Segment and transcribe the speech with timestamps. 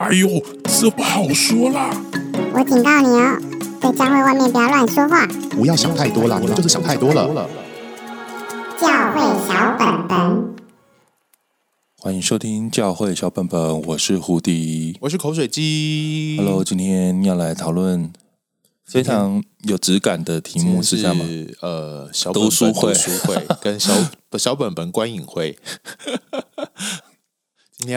[0.00, 0.26] 哎呦，
[0.64, 1.90] 这不好说啦！
[2.54, 3.38] 我警告你哦，
[3.82, 5.26] 在教会外面不要乱说话。
[5.50, 7.26] 不要想太多了，你们就是想太多了。
[8.80, 10.54] 教会小本本，
[11.98, 16.36] 欢迎收听教会小本本，我是胡迪，我是口水鸡。
[16.38, 18.10] Hello，今天要来讨论
[18.86, 21.22] 非常有质感的题目是什么？
[21.60, 23.92] 呃，小本本读书会、读书会跟小
[24.38, 25.58] 小本本观影会。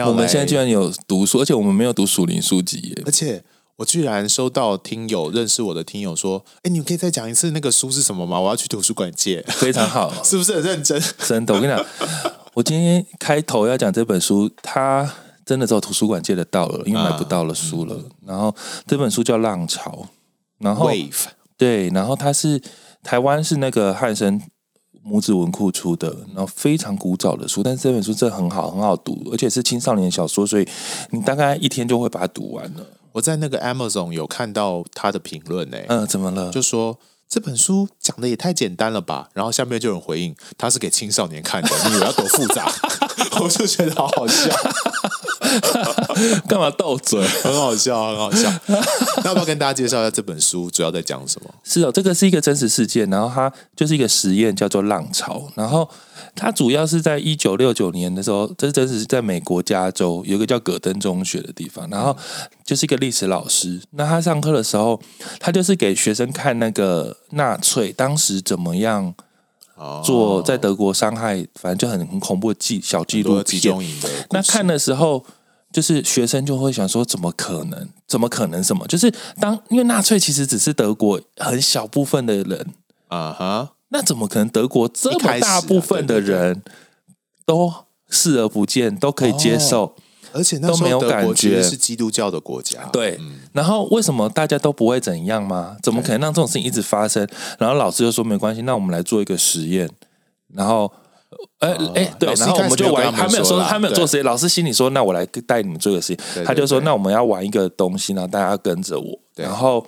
[0.06, 3.02] 我们现在居然有读书，而且我们没有读属灵书籍耶！
[3.04, 3.44] 而且
[3.76, 8.40] 我居然收到听友认识我的听友说：“哎，你们可以再讲一次那个书是什么吗？
[8.40, 11.02] 我要去图书馆借。”非常好， 是不是很认真？
[11.18, 11.84] 真的，我跟你讲，
[12.54, 15.12] 我今天开头要讲这本书，它
[15.44, 17.94] 真的只有图书馆借得到了，因为买不到了书了。
[17.94, 18.54] 嗯、然后
[18.86, 19.90] 这本书叫《浪潮》，
[20.58, 20.90] 然后
[21.58, 22.60] 对，然后它是
[23.02, 24.40] 台湾是那个汉声。
[25.06, 30.66] 拇指文库出的，然后非常古早的书，但是这本书真的很好，很好读，而且是青少年小说，所以
[31.10, 32.86] 你大概一天就会把它读完了。
[33.12, 36.50] 我在那个 Amazon 有看到他的评论呢，嗯，怎么了？
[36.50, 42.72] 就说这本书讲的也太简单了吧，然后下面就有人回应，他是给青少年看的，你以为要多复杂？
[43.40, 44.50] 我就觉得好好笑。
[46.48, 47.20] 干嘛斗嘴？
[47.42, 48.52] 很好笑，很好笑。
[49.22, 51.50] 那要不要跟大家介绍一下这本书主要在讲什么？
[51.62, 55.48] 是哦，这个是一个真实事件，然后它就是一个实验，叫做浪潮。
[55.54, 55.88] 然后
[56.34, 62.16] 它主要是在一九六九年的时候，这真实是在美国加州有一个叫葛登中学的地方，然后
[62.64, 63.80] 就是一个历史老师。
[63.92, 65.00] 那他上课的时候，
[65.40, 69.14] 他就是给学生看那个纳粹当时怎么样。
[70.04, 73.76] 做在德国伤害，反正就很很恐怖的记小记录片。
[74.30, 75.22] 那看的时候，
[75.74, 77.88] 就是学生就会想说：怎么可能？
[78.06, 78.62] 怎么可能？
[78.62, 78.86] 什么？
[78.86, 82.66] 就是当因为纳粹其实只是德国很小部分的人
[83.08, 86.62] 啊哈，那怎么可能德国这么大部分的人
[87.44, 87.72] 都
[88.08, 89.96] 视而不见，都可以接受？
[90.32, 93.18] 而且那时候德国其实是基督教的国家，对。
[93.52, 95.76] 然后为什么大家都不会怎样吗？
[95.82, 97.28] 怎么可能让这种事情一直发生？
[97.58, 99.90] 然后老师就说没关系，那我们来做一个实验。
[100.52, 100.92] 然后，
[101.58, 104.24] 哎哎，对，然后我们就玩，他没有说他没有做实验。
[104.24, 106.44] 老师心里说，那我来带你们做个实验。
[106.44, 109.18] 他就说，那我们要玩一个东西，然后大家跟着我。
[109.36, 109.86] 然后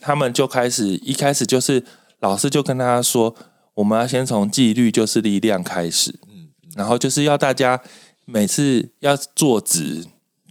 [0.00, 1.84] 他们就开始，一开始就是
[2.20, 3.34] 老师就跟大家说，
[3.74, 6.18] 我们要先从纪律就是力量开始。
[6.28, 7.80] 嗯，然后就是要大家。
[8.30, 10.04] 每次要坐直，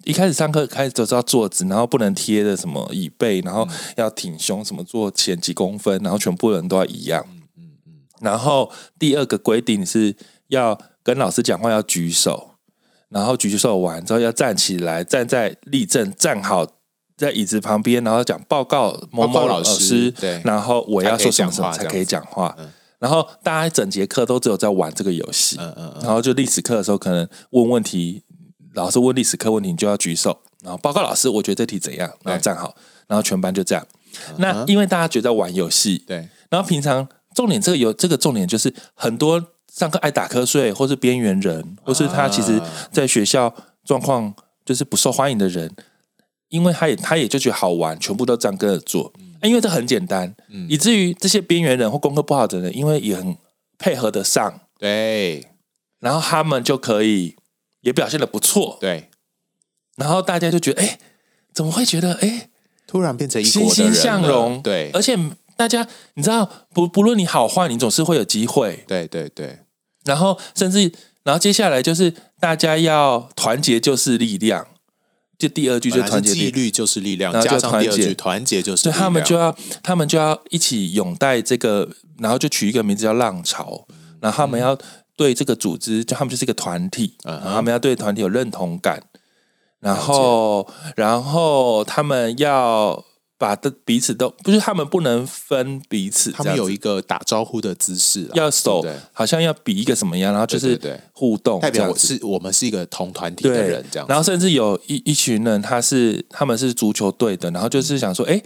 [0.04, 7.24] 一开始上课开始都是要坐直，然后不能贴着什么椅背，然后要挺胸，什么坐前几公分，然后全部人都要一样。
[7.56, 10.16] 嗯嗯然后第二个规定是
[10.48, 12.52] 要跟老师讲话要举手，
[13.10, 16.66] 然后举手完之后要站起来，站在立正，站好
[17.16, 22.56] 在椅子旁边，然后讲报告某某老师，对，然后我要说什么什么才可以讲话。
[23.00, 28.24] 然后大家整节课都只有在玩这个游戏，嗯嗯，然后就历史课的时候可能问问题，
[28.74, 32.76] 老师问历史课问题，你就要举手，然后报告老师，我觉得这题怎样，然后站好，
[33.06, 33.86] 然后全班就这样。
[34.38, 39.44] 那因为大家觉得玩游戏，对，然后平常重点这个有这个重点就是很多
[39.78, 42.60] 上课爱打瞌睡，或是边缘人，或是他其实
[42.92, 43.54] 在学校
[43.86, 44.34] 状况
[44.66, 45.72] 就是不受欢迎的人，
[46.50, 49.14] 因为他也他也就觉得好玩，全部都这样跟着做。
[49.44, 53.38] 因为这很简单，嗯、以至于这些边缘人或功课不好的人，因为也很
[53.78, 55.46] 配合得上，对，
[56.00, 57.36] 然后他们就可以
[57.82, 59.12] 也表现的不错，对，
[59.96, 60.98] 然后大家就觉得，哎，
[61.54, 62.50] 怎么会觉得，哎，
[62.88, 65.16] 突然变成欣欣向荣，对，而且
[65.56, 69.60] 大家你知道，不不论你好坏，你总是会有机会，对对对，
[70.08, 70.92] 然后甚至，
[71.24, 74.66] 然后接下来就是大家要团结就是力量。
[75.38, 78.96] 就第二句就团结，纪律就是力量，然后就团结，团结就是力量。
[78.96, 81.88] 对，他们就要，他们就要一起拥戴这个，
[82.18, 83.86] 然后就取一个名字叫浪潮。
[84.20, 84.76] 然后他们要
[85.16, 89.04] 对这个组织，就他们就是一个团体，然后他们要对团体有认同感。
[89.80, 93.06] 然后，然后他们要。
[93.38, 100.80] 把的彼此都不是，他们不能分彼此，他们有一个打招呼的姿势，要手好像要比一个什么样，然后就是
[101.14, 104.08] 互动，代表我是我们是一个同团体的人这样。
[104.08, 108.42] 然后甚至有一一群人，他是他们是足球队的，然后就是想说，哎。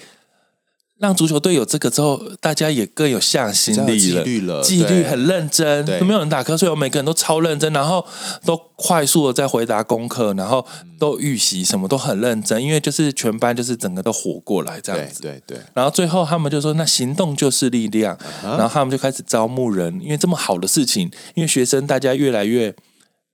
[1.01, 8.05] 让足球队有这个之后，大家也更有向心力了，纪律了，纪律很认真，都没有人打瞌睡，我每个人都超认真，然后
[8.45, 10.63] 都快速的在回答功课，然后
[10.99, 15.63] 都预习，什么都很认真，因为就是全班就是整个都活过来这样子，对对，对。
[15.73, 18.15] 然后最后他们就说：“那行动就是力量。”
[18.45, 22.75] 然后他们就开始招募人，因为这么好的事情，因为学生大家越来越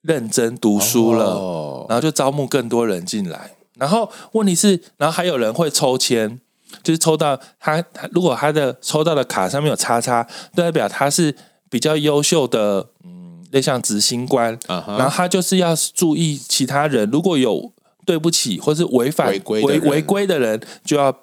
[0.03, 3.51] 认真读书了，然后就招募更多人进来。
[3.75, 6.39] 然后问题是，然后还有人会抽签。
[6.83, 11.35] 就是抽到他，他如果他的抽到的卡上面有叉叉，代表他是
[11.69, 14.97] 比较优秀的，嗯，类像执行官，uh huh.
[14.97, 17.71] 然后他就是要注意其他人，如果有
[18.05, 21.13] 对不起，或是违反违规违违规的人，就要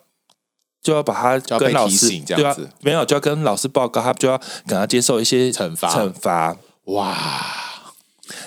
[0.83, 6.57] 就要把他跟老师对啊子，没有就要跟老师报告，他就要给他接受一些惩罚惩罚。
[6.85, 7.17] 哇，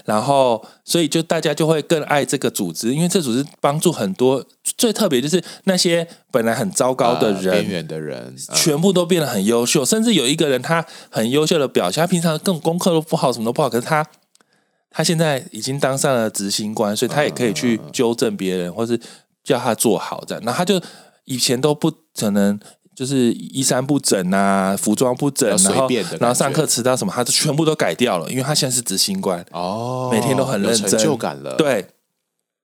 [0.05, 4.43] 然后，所以就大家就会更爱这个组织，因为这组织帮助很多。
[4.77, 14.05] 最特别就是那些本来很糟糕的呃人，边缘的人，呃全部都变得很优秀，甚至有一个人他很优秀的表现，他平常更功课都不好，什么都不好，可是他
[14.91, 18.99] 他现在已经当上了执行官，所以他也可以去纠正别人，或是
[19.43, 20.43] 叫他做好这样。
[20.43, 20.81] 然后他就
[21.25, 22.59] 以前都不可能。
[22.97, 25.87] 就是衣衫不整啊，服装不整，然后
[26.19, 31.53] 然后上课迟到什么，他就全部都改掉了，因为他现在是执行官哦，每天都很认真，成就感了。
[31.57, 31.85] 对，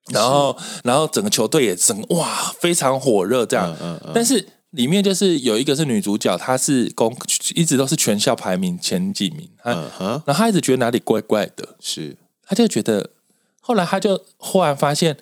[0.10, 7.16] 然后然后整个球队也整哇非常火热这样，嗯嗯嗯、但是里面就是有一个是女主角，她是公
[7.54, 13.12] 一直都是全校排名前几名，嗯哼，然后她一直觉得哪里怪怪的，是，她就觉得，
[13.62, 15.16] 后来她就忽然发现，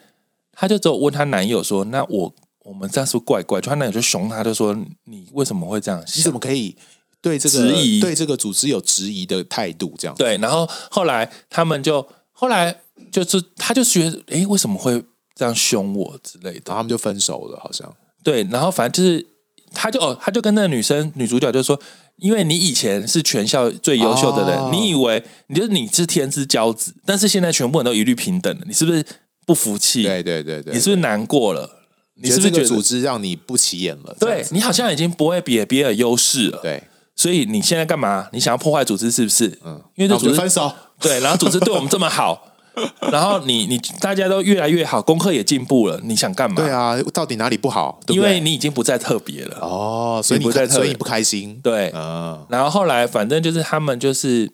[0.53, 2.33] 她就只有问她男友说，那我。
[2.71, 3.59] 我们这样是不是怪怪？
[3.59, 4.73] 就他男友就凶他，就说
[5.03, 6.01] 你为什么会这样？
[6.15, 6.73] 你怎么可以
[7.21, 7.99] 对这个质疑？
[7.99, 9.93] 对这个组织有质疑的态度？
[9.99, 10.37] 这样对。
[10.37, 12.73] 然后后来他们就后来
[13.11, 15.03] 就是他就觉得，哎，为什么会
[15.35, 16.61] 这样凶我之类的？
[16.67, 17.93] 然后他们就分手了，好像。
[18.23, 18.41] 对。
[18.45, 19.27] 然后反正就是，
[19.73, 21.77] 他就哦，他就跟那个女生女主角就说，
[22.15, 29.05] 因为你以前是全校最优秀的人，哦、你以为你就是你是天之骄子，但是现在全部人都一律平等了，你是不是
[29.45, 30.03] 不服气？
[30.03, 31.79] 对对对对，你是不是难过了？
[32.21, 34.15] 你是不是觉得组织让你不起眼了？
[34.19, 36.59] 对，你好像已经不会比别人优势了。
[36.61, 36.83] 对，
[37.15, 38.27] 所以你现在干嘛？
[38.31, 39.59] 你想要破坏组织是不是？
[39.63, 40.71] 嗯，因为这组织分手。
[41.01, 42.53] 对，然后组织对我们这么好，
[43.11, 46.55] 然后你你大家都越来越好，功课也进步了，你想干嘛？
[46.55, 47.99] 对啊，到底哪里不好？
[48.05, 48.29] 对不对？
[48.29, 51.59] 因为你已经不再特别了哦，所以你不再特别，所以你不开心。
[51.63, 52.45] 对，嗯。
[52.49, 54.51] 然后后来反正就是他们就是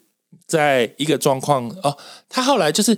[0.48, 1.98] 在一个状况哦，
[2.30, 2.98] 他后来就是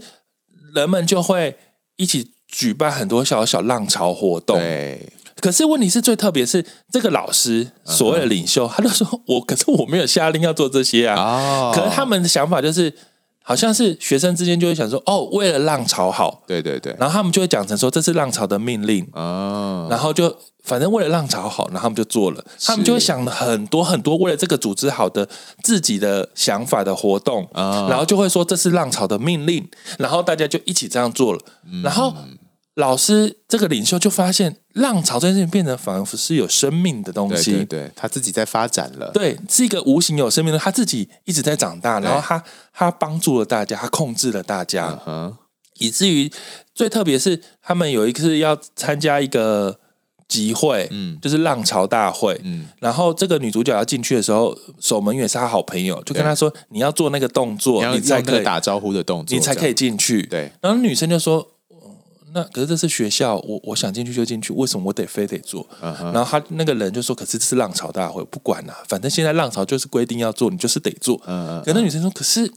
[0.75, 1.57] 人们就会
[1.95, 2.33] 一起。
[2.51, 5.07] 举办很多小小浪潮活动，对。
[5.39, 11.71] 可是问题是最特别是这个老师所谓的领袖，他就说我，可是我没有下令要做这些啊。
[11.73, 12.93] 可是他们的想法就是，
[13.41, 16.93] 好像是学生之间就会想说，哦，为了浪潮好，对对对。
[16.99, 20.35] 然后他们就会讲成说这是浪潮的命令啊，然后就。
[20.61, 22.45] 反正为了浪潮好，然后他们就做了。
[22.61, 25.27] 他们就会想了很多很多为了这个组织好的
[25.63, 29.67] 自己的想法的活动，啊、然后就会说这是浪潮的命令，
[29.97, 31.39] 然后大家就一起这样做了。
[31.71, 32.13] 嗯、然后
[32.79, 42.43] 老师这个领袖就发现，浪潮这件事情变成仿佛是有生命的东西，对，对，对，他自己在发展了，对，是一个无形有生命的，他自己一直在长大，然后他
[42.73, 45.35] 他帮助了大家，他控制了大家，嗯、
[45.79, 46.31] 以至于
[46.73, 49.79] 最特别是他们有一次要参加一个。
[50.29, 60.51] 集会，嗯，就是浪潮大会，嗯，然后这个女主角要进去的时候，守门员是她好朋友，就跟她说：“你要做那个动作，你，你才可以打招呼的动作，你才可以进去。”对。
[60.61, 61.47] 然后女生就说
[62.33, 71.19] ：“那可是这是学校，我我想进去就进去，为什么我得非得做？”嗯、然后他那个人就说：“可是这是浪潮大会，不管了、啊，反正现在浪潮就是规定要做，你就是得做。
[71.25, 72.51] 嗯”嗯，可那女生说：“可是。”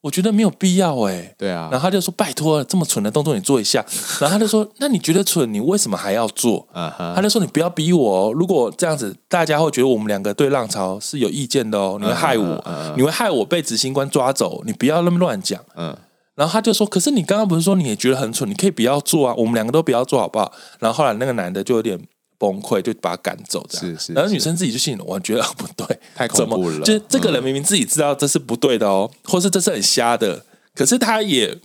[0.00, 3.84] 我觉得没有必要哎、欸，对啊，然后他就说：“拜托，这么蠢的动作你做一下。
[4.20, 7.14] ”然后他就说：“那你觉得蠢，你为什么还要做？” uh huh.
[7.16, 12.96] 他就说：“你不要逼我哦，如果这样子，大家会觉得我们两个对浪潮是有意见的哦，你会害我，uh huh.
[12.96, 15.94] 你会害我被执行官抓走，你不要那么乱讲。”嗯，
[16.38, 22.00] 然后他就说：“可是你刚刚不是说你也觉得很蠢，你可以不要做啊，我们两个都不要做好不好？”然后后来那个男的就有点。
[22.40, 24.12] 崩溃就把他赶走，这样是是，是。
[24.12, 26.80] 然后女生自己就信了，我觉得不对，太恐怖了。
[26.82, 31.58] 就这个人明明自己知道这是不对的哦，嗯、或是这是很瞎的，可是他也，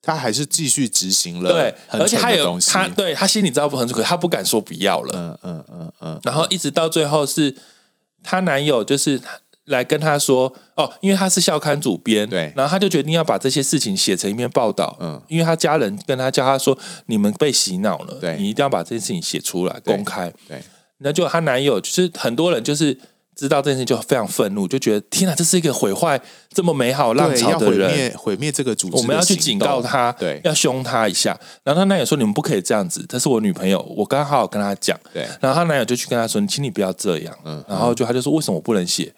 [0.00, 1.50] 他还是继续执行了。
[1.50, 5.12] 对，而且他有他对他心里知道不很蠢，可他不敢说不要了。
[5.16, 6.20] 嗯嗯嗯嗯。
[6.22, 7.56] 然后一直到最后是，
[8.22, 9.20] 她男友就是。
[9.66, 16.76] 来跟他说哦，因为他是校刊主编，对，然后他就决定要把这些事情写成一篇报道，嗯，因为他家人跟他叫他说，
[17.06, 20.60] 你们被洗脑了，对，你一定要把这件事情写出来公开，对，
[20.98, 22.98] 那就她男友就是很多人就是
[23.36, 26.20] 知道这件事情就非常愤怒，就觉得天哪，这是一个毁坏
[26.52, 31.38] 这么美好浪潮的人，毁灭毁灭这个组织，我们要去警告他，对，要凶他一下。
[31.62, 39.14] 然后他男友说，你们不可以这样子，这是我女朋友，我刚刚好好跟他讲，对，然后他男友就去跟他说，请你不要这样，嗯，然后就他就说，为什么我不能写？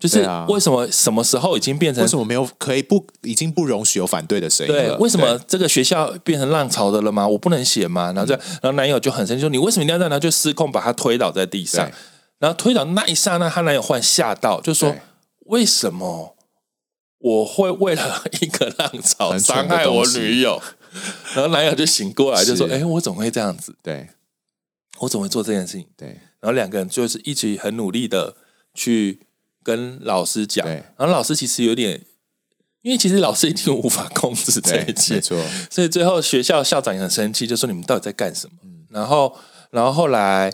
[0.00, 2.02] 就是为什么什么时候已经变成？
[2.02, 4.96] 为什么没有可以不已经不容许有反对的声音了？
[4.96, 7.28] 对，为什么这个学校变成浪潮的了吗？
[7.28, 8.06] 我不能写吗？
[8.06, 11.86] 然后这样，然后男友就很生气说：“你为什么一定要这样？”然后就失控把他推倒在地上。
[12.38, 14.96] 然后推倒那一刹那，她男友忽然吓到，就说
[15.48, 16.34] ：“为什么
[17.18, 20.62] 我会为了一个浪潮伤害我女友？”
[21.36, 23.76] 然后男友就醒过来，就说：“哎是，我怎么会这样子？
[23.82, 24.08] 对，
[25.00, 26.08] 我怎么会做这件事情？”对，
[26.40, 28.34] 然后两个人就是一起很努力的
[28.72, 29.20] 去。
[29.62, 32.00] 跟老师讲，然后老师其实有点
[32.82, 35.38] 因为其实老师已经无法控制这一切，没错。
[35.68, 38.54] 所以最后学校校长也很生气，就说你们到底在干什么？
[38.64, 39.36] 嗯、然后，
[39.70, 40.50] 然后后来，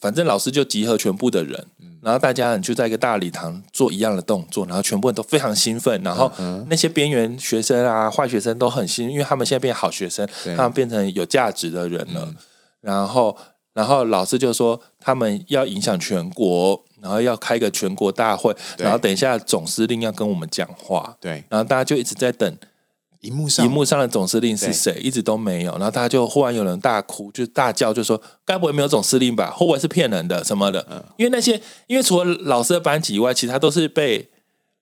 [0.00, 6.02] 反正老师就集合全部的人，嗯、然后大家就在一个大礼堂做一样的动作，然后全部人都非常兴奋。
[6.02, 6.32] 然后
[6.68, 12.24] 那些边缘学生啊、坏学生都很兴奋，因为他们现在变好学生，他们变成有价值的人了。
[12.26, 12.36] 嗯、
[12.80, 13.36] 然后，
[13.74, 16.84] 然后老师就说他们要影响全国。
[17.02, 22.56] 然后要开个全国大会，然后等一下总司令要跟我们讲话，对，然后大家就一直在等，
[23.20, 23.64] 荧幕上。
[23.64, 29.50] 荧幕上的总司令是谁，一直都没有，然后大家就忽然有人大哭，就大叫，就说该不会没有总司令吧？
[29.50, 30.42] 会不会是骗人的？
[30.44, 30.86] 什么的？
[30.90, 34.28] 嗯，因为那些，因为除了老师的班级以外，其他都是被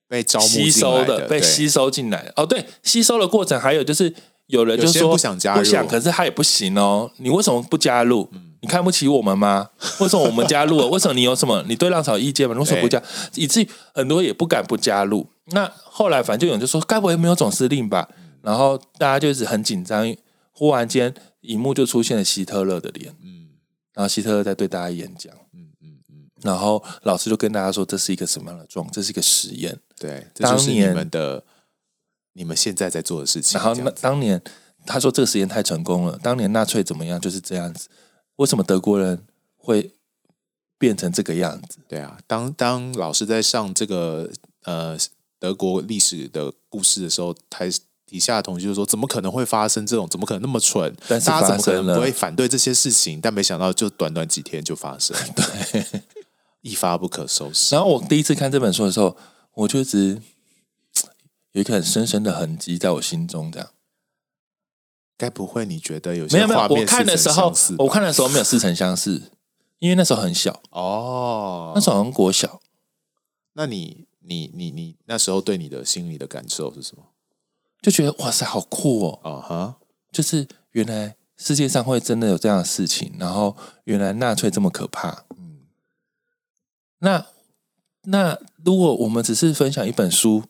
[0.09, 2.33] 被招募吸收的，被吸收进来的。
[2.37, 4.13] 哦，对，吸收的过程还有就是
[4.47, 8.29] 有人就说不想加入，不想，可是他也不行哦，你为什么不加入？
[8.33, 9.71] 嗯你看不起我们吗？
[10.01, 10.87] 为什么我们加入了？
[10.91, 11.63] 为什么你有什么？
[11.69, 12.57] 你对浪潮有意见吗？
[12.59, 13.03] 为什么不加？
[13.35, 15.27] 以至于很多也不敢不加入。
[15.53, 18.09] 那后来反正就有人就说：“该不会没有总司令吧？”
[18.43, 20.15] 然后大家就是很紧张。
[20.53, 23.15] 忽然间，荧幕就出现了希特勒的脸。
[23.23, 23.49] 嗯，
[23.95, 25.33] 然后希特勒在对大家演讲。
[25.55, 26.27] 嗯嗯嗯。
[26.43, 28.85] 然后老师就跟大家说：“这是一个什么样的状？
[28.91, 29.79] 这是一个实验。
[30.01, 31.45] 对，这就是你们的
[32.33, 34.43] 你们现在在做的事情。”然后那当年
[34.85, 36.19] 他说这个实验太成功了。
[36.21, 37.21] 当年纳粹怎么样？
[37.21, 37.89] 就是这样子。
[38.39, 39.25] 为什么德国人
[39.57, 39.93] 会
[40.79, 41.79] 变成这个样子？
[41.87, 44.29] 对啊，当当老师在上这个
[44.65, 44.97] 呃
[45.39, 47.71] 德国历史的故事的时候，台
[48.07, 50.09] 底下的同学就说：“怎么可能会发生这种？
[50.09, 50.97] 怎么可能那么蠢？
[51.07, 56.03] 但是大家怎么可能不会反对这些事情？”但没想到，就短短几天就发生， 对，
[56.63, 57.75] 一发不可收拾。
[57.75, 59.15] 然后我第一次看这本书的时候，
[59.55, 60.23] 我就一直
[61.53, 63.69] 有一个很深深的痕迹在我心中，这样。
[65.19, 66.61] 该不会你觉得有些没有没有？
[66.61, 69.21] 我看的时候，我看的时候没有似曾相识，
[69.81, 72.61] 因为那时候很小哦，那时候好像国小。
[73.55, 77.03] 那你你你你那时候对你的心里的感受是什么？
[77.83, 79.21] 就觉得哇塞，好酷哦！
[79.25, 85.25] 啊哈、uh，huh、就是原来世界上会真的有这样的事情，然后原来纳粹这么可怕。
[85.37, 85.63] 嗯，
[87.01, 87.27] 那
[88.03, 90.45] 那如果我们只是分享一本书。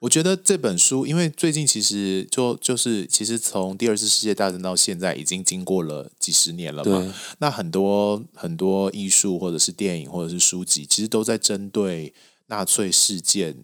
[0.00, 7.14] 我觉得这本书，因为最近其实就就是其实从第二次世界大战到现在，已经经过了几十年了嘛。
[7.38, 12.14] 那很多很多艺术或者是电影或者是书籍，其实都在针对
[12.46, 13.54] 纳粹事件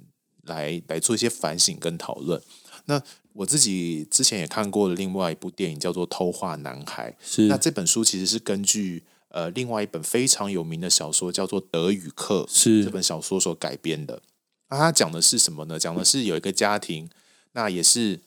[0.43, 2.41] 来来做一些反省跟讨论。
[2.85, 3.01] 那
[3.33, 7.11] 我自己之前也看过了另外一部电影，叫做《偷画男孩》。
[7.23, 7.47] 是。
[7.47, 14.21] 那这本书其实是根据呃另外一本非常有名的小说，叫做《德语课》是这本小说所改编的。
[14.69, 15.79] 那他讲的是什么呢？
[15.79, 17.09] 讲的是有一个家庭，
[17.53, 18.19] 那也是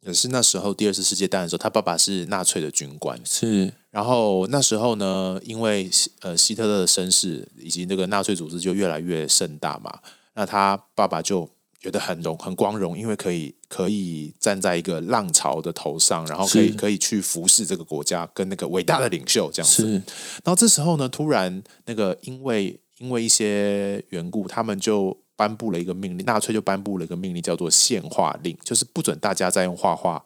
[0.00, 3.72] 也是那时候第二次世界大战的时候，他爸爸是纳粹的军官，是。
[3.90, 5.90] 然后那时候呢，因为
[6.20, 9.98] 呃希特勒的身世以及那个纳粹组织就越来越盛大嘛，
[10.34, 11.46] 那他爸爸就
[11.78, 19.84] 觉得很荣很光荣，因为可以可以站在一个浪潮的头上，然后可以可以去服侍这个国家跟那个伟大的领袖这样子。
[19.84, 25.18] 是然后这时候呢，突然那个因为因为一些缘故，他们就。
[25.40, 30.22] 颁布了一个命令，纳粹就颁布了一个命令，叫做限画令，就是不准大家再用画画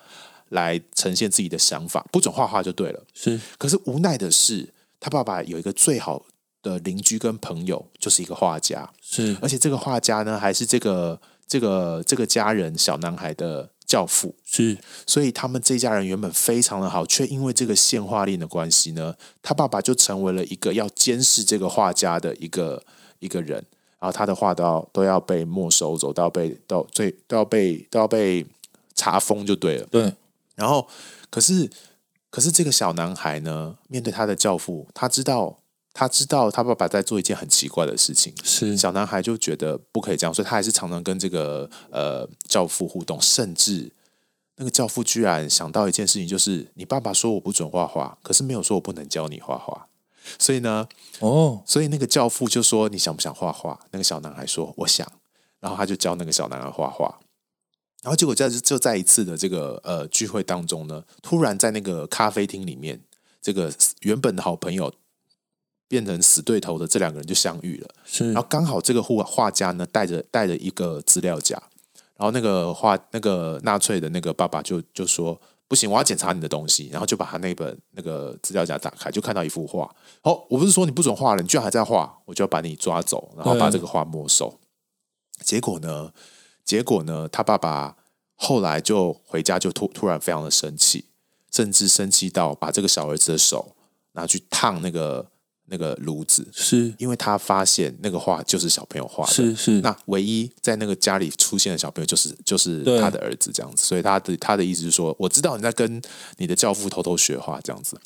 [0.49, 3.01] 来呈现自己的想法，不准画画就对了。
[3.13, 4.69] 是，可是无奈的是，
[4.99, 6.27] 他爸爸有一个最好
[6.65, 8.91] 的邻居跟朋友，就是一个画家。
[9.01, 14.35] 是，而且这个画家呢，还是这个这个这个家人小男孩的教父。
[14.45, 22.83] 是，所以他们这家人原本非常的好，却因为这个限画令的关系呢，他爸爸就成为了一个要监视这个画家的一个
[23.21, 23.65] 一个人。
[24.05, 28.45] 然后他的画都要都要被没收走，都要被到最都要被都要被
[28.95, 29.87] 查封就对了。
[29.91, 30.13] 对。
[30.55, 30.87] 然后，
[31.31, 31.71] 可是
[32.29, 35.57] 可是这个小男孩呢，面对他的教父，他知道
[35.95, 38.31] 他知道他爸爸在做一件很奇怪的事情。
[38.45, 38.77] 是。
[38.77, 43.91] 小男孩就觉得不可以这样，所以他还是常常跟这个呃教父互动，甚至
[44.57, 49.89] 那个教父居然想到一件事情，就是你爸爸说我不准画画，可是没有说我不能教你画画。
[50.39, 50.89] 所以呢，
[51.21, 55.07] 哦，所以那个教父就说：“你想不想画画？”那个小男孩说：“我想。”
[55.61, 57.19] 然后他就教那个小男孩画画。
[58.03, 63.01] 然后结果在就在一次的这个呃聚会当中呢，突然在那个咖啡厅里面，
[63.41, 64.93] 这个原本的好朋友
[65.89, 67.89] 变成死对头的这两个人就相遇了。
[68.05, 71.57] 是，然后刚好这个画画家呢带着带着一个资料夹，
[72.17, 75.41] 然后那个画那个纳粹的那个爸爸就就说。
[75.67, 79.93] 不行，我要检查你的东西，然后就把他那本那个资料夹打开，就看到一幅画。
[80.23, 84.61] 哦，我不是说你不准画了，你居然还在画，我就要把你抓走，然后把这个画没收。
[85.41, 86.13] 结果呢？
[86.65, 87.29] 结果呢？
[87.29, 87.97] 他爸爸
[88.35, 91.07] 后来就回家，就突突然非常的生气，
[91.51, 93.75] 甚至生气到把这个小儿子的手
[94.13, 95.31] 拿去烫那个
[95.67, 99.81] 那个炉子，是因为他发现那个画就是小朋友画的，是是。
[99.81, 106.01] 那唯一在那个家里出现的小朋友就是就是他的儿子这样子，所以他的他的意思是说，我知道你在跟
[106.37, 107.99] 你的教父偷偷学画这样子。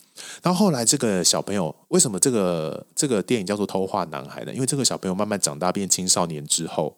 [0.43, 4.55] 然后后来这个小朋友为什么这个这个电影叫做《偷画男孩》呢？
[4.55, 6.97] 因为这个小朋友慢慢长大变青少年之后。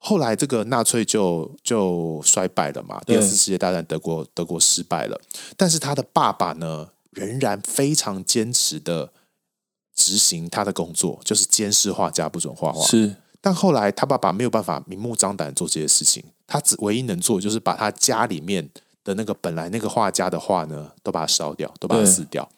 [0.00, 3.00] 后来，这个纳粹就就衰败了嘛。
[3.04, 5.20] 第二次世界大战，德国德国失败了。
[5.56, 9.12] 但是他的爸爸呢，仍然非常坚持的
[9.98, 12.86] 执行他的工作，就是监视画家不准画画。
[12.86, 18.70] 是，但后来他爸爸没有办法明目张胆做这些事情，他只唯一能做就是把他家里面
[19.02, 22.48] 的那个本来那个画家的画呢，都把它烧掉，都把它撕掉。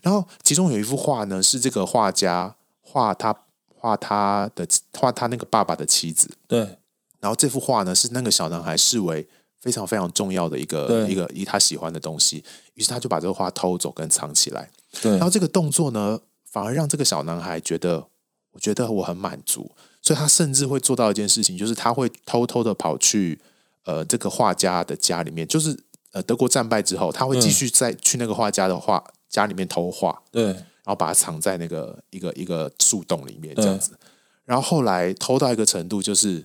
[0.00, 3.36] 然后其中有一幅画呢，是这个画家画他。
[3.80, 4.66] 画他的
[4.98, 6.58] 画他那个爸爸的妻子，对。
[7.20, 9.24] 然后这幅画呢，是那个小男孩视为
[9.60, 12.42] 非常非常重要的一个一个一他喜欢的东西，
[12.74, 14.68] 于是他就把这个画偷走跟藏起来。
[15.00, 15.12] 对。
[15.12, 16.18] 然后这个动作呢，
[16.50, 18.06] 反而让这个小男孩觉得，
[18.52, 23.38] 我觉得我很满足，所以他甚至会做到一件事情，就是他会偷偷的跑去
[23.84, 25.78] 呃这个画家的家里面，就是
[26.12, 30.22] 呃德国战败之后，他会继续再去那个画家的画家里面偷画。
[30.30, 30.56] 对。
[30.88, 33.92] 然后把它藏在那个一个一个树洞里面，这样子。
[34.46, 36.42] 然后后来偷到一个程度，就是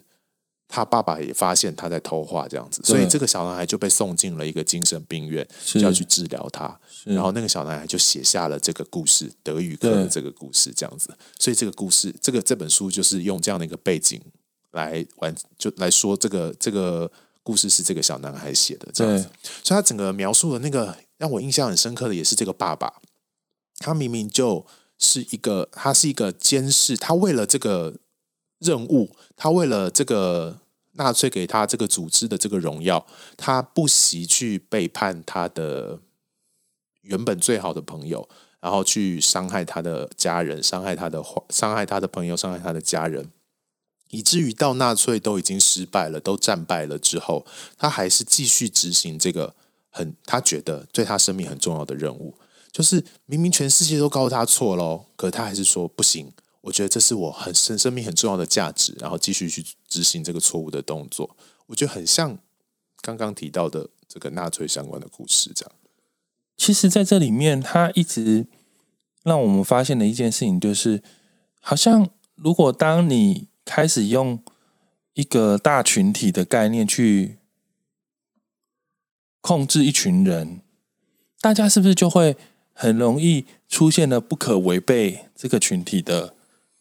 [0.67, 2.81] 他爸爸也发现他在偷画，这样子。
[2.83, 6.77] 所以这个小男孩就被送进了一个精神病院，就要去治疗他。
[7.05, 11.10] 然后那个小男孩就写下了这个故事，德语课的这个故事，这样子。
[11.39, 14.22] 所以这个故事，这个这本书就是用这样的一个背景
[14.72, 17.12] 来完，就来说这个这个
[17.43, 19.29] 故事是这个小男孩写的，这样子。
[19.63, 23.01] 所以他整个描述的那个让我印象很深刻的，也是这个爸爸。
[23.79, 24.65] 他明明就
[24.98, 26.95] 是一个，他是一个监视。
[26.95, 27.95] 他为了这个
[28.60, 30.60] 任务，他为了这个
[30.93, 33.05] 纳粹给他这个组织的这个荣耀，
[33.36, 36.00] 他不惜去背叛他的
[37.03, 38.27] 原本最好的朋友，
[38.60, 43.31] 然后去伤害他的家人，伤害他的伤害他的朋友，伤害他的家人，
[44.10, 47.45] 以至于到纳粹都已经失败了，都战败了之后，
[47.77, 49.55] 他还是继续执行这个
[49.89, 52.36] 很他觉得对他生命很重要的任务。
[52.72, 56.31] 就是明明全世界都告诉他错喽，可他还是说不行。
[56.61, 61.35] 我觉得这是我很生生命很重要的价值，然后继续去执行这个错误的动作。
[61.68, 62.39] 我觉得很像
[63.01, 65.72] 刚刚提到的这个纳粹相关的故事，这样。
[66.55, 68.48] 其实，在这里面，他一直
[69.24, 71.01] 让我们发现的一件事情，就是
[71.59, 74.39] 好像如果当你开始用
[75.13, 77.37] 一个大群体的概念去
[79.42, 80.61] 控制一群人，
[81.42, 82.35] 大家是不是就会？
[82.75, 86.33] 很容易出现了不可违背这个群体的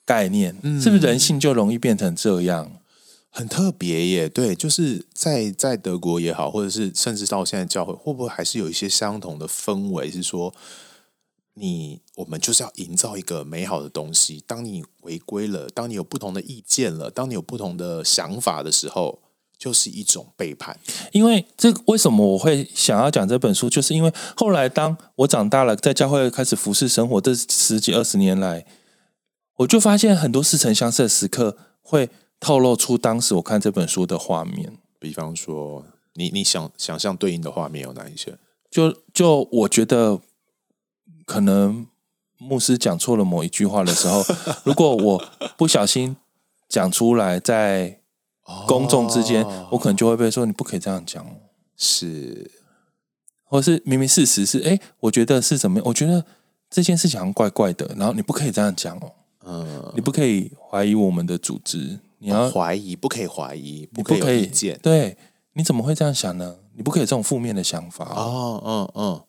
[0.06, 2.72] 概念，嗯，是不是人性就容易变成这样？
[3.34, 10.10] 很特别耶，对，就是在在德国也好，或者是甚至到现在教会，会不会还是有一些相同的氛围？
[10.10, 10.54] 是说，
[11.54, 14.44] 你我们就是要营造一个美好的东西。
[14.46, 19.20] 当你违规了，当你有不同的意见了，当你有不同的想法的时候。
[19.58, 20.76] 就是一种背叛，
[21.12, 28.66] 因为这为什么我会想要讲这本书，就是因为后来当我长大了，在教会开始服侍生活这十几二十年来，
[29.58, 32.10] 我就发现很多似曾相识的时刻会
[32.42, 34.76] 透露出当时我看这本书的画面。
[34.98, 38.37] 比方说，你你想想象对应的画面有哪一些？
[38.70, 40.20] 就就我觉得
[41.24, 41.87] 可能
[42.38, 44.24] 牧师讲错了某一句话的时候，
[44.64, 45.24] 如果我
[45.57, 46.16] 不小心
[46.68, 48.00] 讲出来，在
[48.66, 51.24] 公众之间，我可能就会被说你不可以这样讲，
[51.76, 52.50] 是，
[53.44, 55.87] 或是明明事实是，哎，我觉得是怎么样？
[55.87, 56.24] 我觉得
[56.70, 59.12] 这件事情好像怪怪的，然后你不可以这样讲哦，
[59.44, 65.18] 嗯，你不可以怀疑我们的组织，你要怀疑，不可以怀疑，不可以有意见，对，
[65.54, 66.58] 你怎么会这样想呢？
[66.74, 69.22] 你不可以这种负面的想法哦，嗯嗯，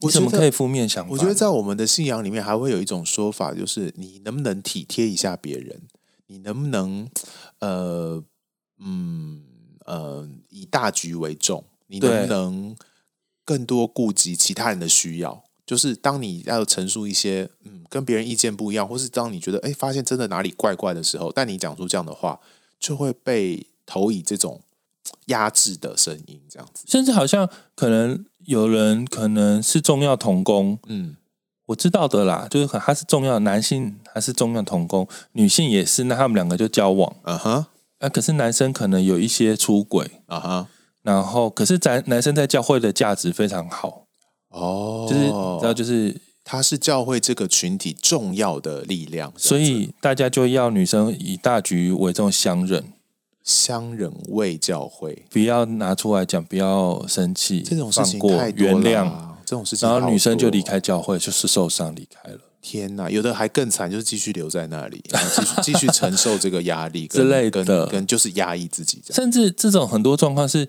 [0.00, 1.10] 你怎么可以负面想法？
[1.10, 5.82] 我觉得在我们的信仰里面，还会有一种说法，就是你能不能体贴一下别人？
[6.28, 7.08] 你能不能
[7.58, 8.22] 呃？
[8.82, 9.42] 嗯
[9.84, 12.76] 呃，以大局为重，你能不能
[13.44, 15.44] 更多顾及其他人的需要？
[15.70, 22.40] 就是当你要陈述一些嗯跟别人意见不一样，或是当你觉得哎发现真的哪里怪怪的时候，但你讲出这样的话，
[22.80, 24.60] 就会被投以这种
[25.26, 26.84] 压制的声音，这样子。
[26.88, 31.14] 甚至好像可能有人可能是重要同工，嗯，
[31.66, 37.68] 我知道的啦，就是他是重要男性，他是重要同工，女性也是，那他们两个就交往，啊哈。
[38.00, 40.68] 啊，可是男生可能有一些出轨啊哈，
[41.02, 44.06] 然后可是咱男生在教会的价值非常好
[44.50, 52.92] 哦，就是知道就是他是教会这个群体重要的力量，所以大家就要女生以大局为重，相忍，
[53.42, 59.30] 相忍为教会，不要拿出来讲，不要生气，这种事情太多了，原谅。
[59.46, 62.38] 这种事情，然后女生就离开教会，就是受伤离开了。
[62.62, 69.02] 天哪，有的还更惨，就是继续留在那里，然后继续 继续承受这个压力之类的，跟，跟就是压抑自己。
[69.10, 70.68] 甚至这种很多状况是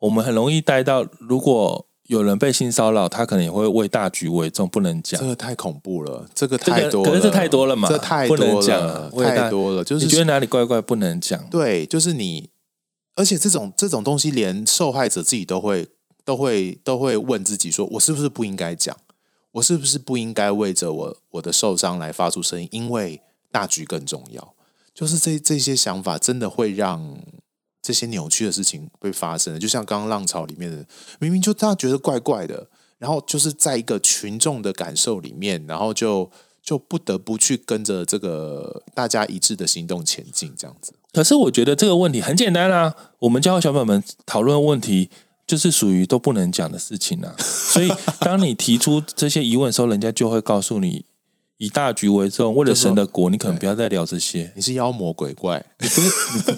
[0.00, 5.20] 我们很容易带到，如果有人被性骚扰，他可能也会为大局为重，不能讲。
[5.20, 9.84] 这个太恐怖了，这个太多了，可是这太多了嘛，这太多了，不能讲，太多了。
[9.84, 11.38] 就是你觉得哪里怪怪，不能讲。
[11.50, 12.48] 对，就是你，
[13.14, 15.86] 而且这种这种东西，连受害者自己都会
[16.24, 18.96] 都会都会问自己说：我是不是不应该讲？
[19.52, 22.68] 我是不是不应该为着我我的受伤来发出声音？
[22.72, 23.20] 因为
[23.52, 24.54] 大局更重要。
[24.94, 27.18] 就是这这些想法，真的会让
[27.88, 29.58] 这些扭曲的事情会发生的。
[29.58, 30.84] 就像刚刚浪潮里面的，
[31.18, 36.30] 明明就大家觉得怪怪的，然后就是在一个群众的感受里面，然后就
[36.62, 40.92] 就不得不去跟着这个大家一致的行动前进，这样子。
[41.14, 45.08] 可是我觉得这个问题很简单啊，我们教小朋友们讨论问题。
[45.48, 51.06] 就是属于都不能讲的事情啊，所以当你提出这些疑问的时候，人家就会告诉你，
[51.58, 54.52] 以大局为重，为了神的国，你可能不要再聊这些。
[54.54, 56.08] 你是妖魔鬼怪，你不你，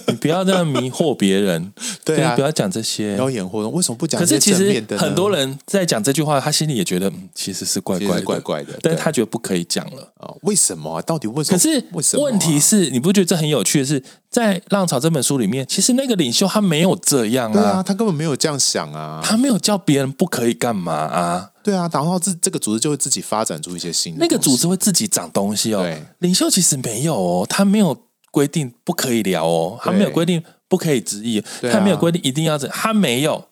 [0.09, 1.73] 你不要这样迷惑别人，
[2.05, 3.73] 对啊，不要讲这些妖言惑众。
[3.73, 4.21] 为什么不讲？
[4.21, 10.29] 可是其实很多人在讲这句话，他心里也觉得，嗯，其实是怪怪怪怪的，但是他觉得不可以讲了啊？
[10.43, 11.01] 为什么啊？
[11.01, 11.59] 到底为什么？
[11.59, 12.19] 可是？
[12.19, 14.03] 问题是，你不觉得这很有趣的是？
[14.31, 25.85] 在《浪潮》这本书里面，其实那个领袖他没有这样啊，对啊，他根本没有这样想啊，他没有叫别人不可以干嘛啊，对啊，然后这这个组织就会自己发展出一些新的，那个组织会自己长东西哦。
[26.21, 33.45] 领袖其实没有哦，他没有规定不可以聊哦，他没有规定不可以质疑，他没有规定一定要怎，他没有。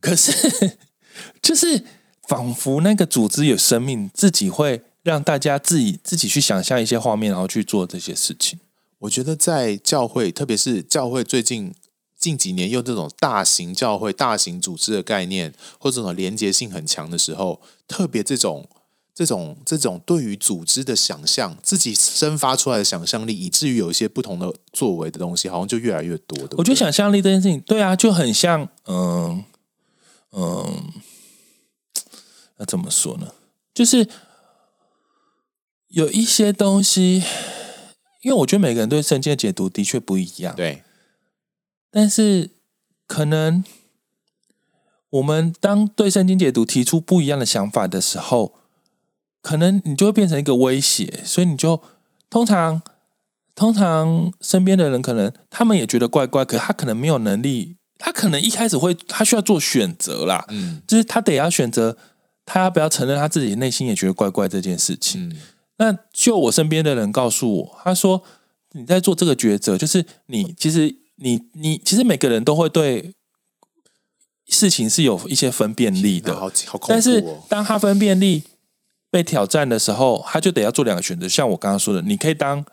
[0.00, 0.76] 可是
[1.40, 1.82] 就是
[2.28, 8.58] 仿佛那个组织有生命，自己会让大家自己自己去想象一些画面，然后去做这些事情。
[9.00, 11.74] 我觉得在教会，特别是教会最近
[12.18, 18.66] 近几年用这种大型教会、大型组织的概念，或者这种连结性很强的时候，特别这种、
[19.14, 26.38] 这种、这种对于组织的想象，自己生发出来的想象力，以至于有一些不同的作为的东西，好像就越来越多。
[26.38, 29.44] 对对，我觉得想象力这件事情，对啊，就很像，嗯
[30.32, 30.92] 嗯，
[32.56, 33.32] 那怎么说呢？
[33.74, 34.08] 就是
[35.88, 37.22] 有一些东西。
[38.22, 40.82] 因为我觉得每个人对圣经的解读的确不一样，对。
[41.90, 42.50] 但是
[43.06, 43.64] 可能
[45.10, 48.54] 我们当对圣经解读提出不一样的想法的时候，
[49.40, 51.80] 可能你就会变成一个威胁，所以你就
[52.28, 52.82] 通常
[53.54, 61.96] 通常身边的人可能他们也觉得怪怪，可他可能没有能力，他可能一开始会他需要做选择啦，嗯，就是他得要选择
[62.44, 65.28] 他要不要承认他自己内心也觉得怪怪这件事情。
[65.28, 65.36] 嗯
[65.78, 68.22] 那就我身边的人告诉我，他说
[68.72, 73.12] 你在做这个抉择，就是你其实你你其实每个人都会对
[74.46, 76.88] 事情是有一些分辨力的，好好恐怖哦。
[76.88, 78.42] 但是当他分辨力
[79.10, 81.28] 被挑战的时候，他就得要做两个选择。
[81.28, 82.64] 像我刚刚说的，你可以当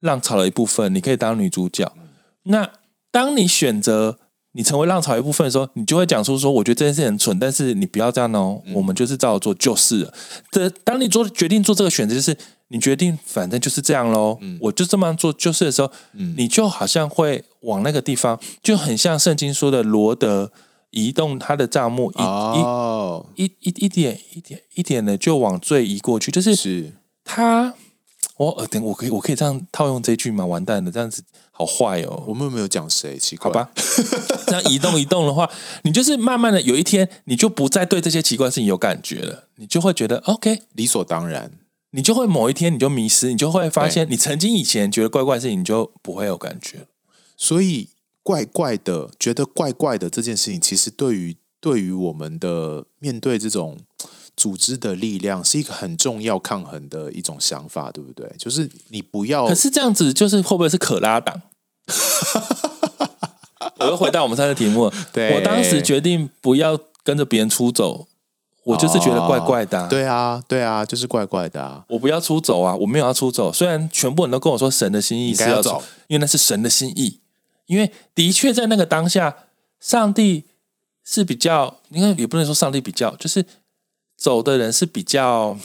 [0.00, 1.92] 浪潮的一部分，你可以当女主角。
[2.44, 2.72] 那
[3.10, 4.18] 当你选择。
[4.56, 10.14] 你成为浪潮一部分的时候，你就会讲出说：“我觉得这件事很蠢，但是你不要这样哦，嗯、我们就是照着做就是了。”
[10.50, 12.34] 这当你做决定做这个选择，就是
[12.68, 20.50] 你决定反正就是这样喽，嗯、我就这么做就是的时候，嗯、你就好像会往那个地方，就很像圣经说的罗德
[20.90, 27.74] 移动他的帐幕，哦、一一一一点一点一点的就往最移过去，就是是他。
[28.38, 30.44] 我呃，等我可以我可以这样套用这句吗？
[30.44, 31.22] 完蛋了，这样子
[31.56, 32.22] 好坏哦。
[32.26, 33.16] 我们有没有讲谁？
[33.18, 33.70] 奇怪，好吧。
[34.46, 35.50] 这样移动移动的话，
[35.84, 41.52] 你就是慢慢的有一天，你就不再对这些奇怪的事情有感觉了，你就会觉得 OK，理所当然。
[41.92, 46.86] 你就会某一天你就迷失，你就会发现，你曾经以前觉得怪怪的事情，你就不会有感觉。
[47.36, 47.88] 所以
[48.22, 53.78] 怪怪的，觉得怪怪的这件事情，其实对于对于我们的面对这种。
[54.36, 58.30] 组织的力量是一个很重要抗衡的一种想法，对不对？
[58.38, 61.40] 就是你不要，可是这样子，就是会不会是可拉党？
[63.80, 68.06] 我又回到我们上次题目，对，我当时决定不要跟着别人出走，
[68.64, 69.88] 我就是觉得怪怪的、啊哦。
[69.88, 71.84] 对啊，对啊，就是怪怪的啊！
[71.88, 72.74] 我不要出走啊！
[72.76, 77.20] 我没有要出走，虽然全部人都跟我说神的心意是要走，要走因为那是神的心意。
[77.66, 79.36] 因为的确在那个当下，
[79.80, 80.44] 上帝
[81.04, 83.44] 是比较，应该也不能说上帝比较，就是。
[84.16, 85.58] 走的人是比较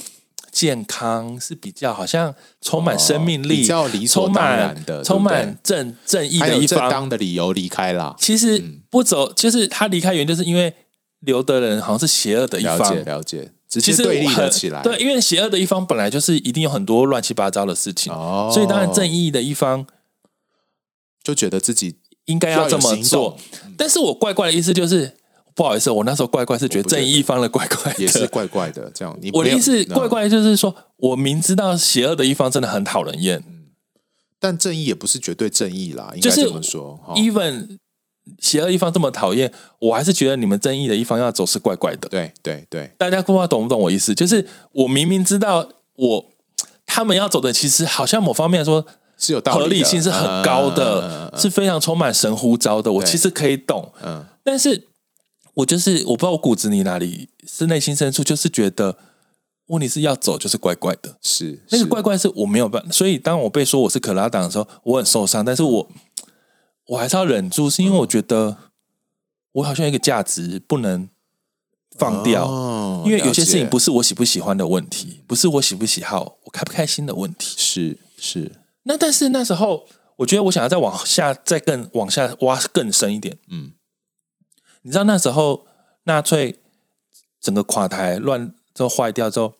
[0.52, 8.16] 健康，是比较好像充满生命力，哦、比较理所当然的，充满正正义的一方，正当的理由离开了。
[8.20, 10.74] 其实不走，就是他离开原因，就是因为
[11.22, 12.78] 留的人好像是邪恶的一方。
[12.78, 14.82] 了解，了解，直接对立了起来。
[14.84, 19.88] 对，因为邪恶的一方本来就是一定有很多乱七八糟的事情，哦、所以当然正义的一方
[21.24, 23.38] 就觉得自己应该要这么做。
[23.78, 25.20] 但是我怪怪的意思就是。
[25.62, 28.89] 不好意思，我那时候怪怪是觉得正义一方的怪怪的，也是怪怪的。
[28.95, 33.43] 这样，你我的意思怪怪就是说我明知道邪恶的一方真的很讨人厌，
[34.39, 37.00] 但正义也不是绝对正义啦，应该这么说。
[37.15, 37.78] even
[38.39, 42.10] 邪恶一方这么讨厌，我还是觉得你们正义的一方要走是怪怪的。
[42.10, 44.15] 对对对，大家不知道懂不懂我意思？
[44.15, 46.26] 就是我明明知道我
[46.88, 48.84] 他们要走的，其实好像某方面来说
[49.15, 52.91] 是有道理，合理性是很高的，是非常充满神乎招的。
[52.91, 54.88] 我其实可以懂，嗯，但是
[55.56, 58.98] 我就是我不知道我骨子里哪里是内心深处就是觉得，
[59.68, 62.92] 问题是要走就是怪怪的，是那个怪怪是我没有办法。
[62.92, 65.92] 所以当我被说我是可拉党的时候，我很受伤，但是我。
[66.88, 68.58] 我还是要忍住，是因为我觉得
[69.54, 71.08] 我好像一个价值不能
[71.98, 77.56] 放掉，哦、因为有些事情不是我喜不喜欢的问题，不是我喜不喜好，我开不开心的问题。
[77.56, 78.52] 是是，
[78.84, 79.86] 那但是那时候，
[80.18, 83.38] 我觉得我想要再往下，再更往下挖更深一点。
[83.50, 83.72] 嗯，
[84.82, 85.65] 你知道那时候
[86.04, 86.60] 纳粹
[87.39, 89.54] 整个垮台乱之后坏掉之后，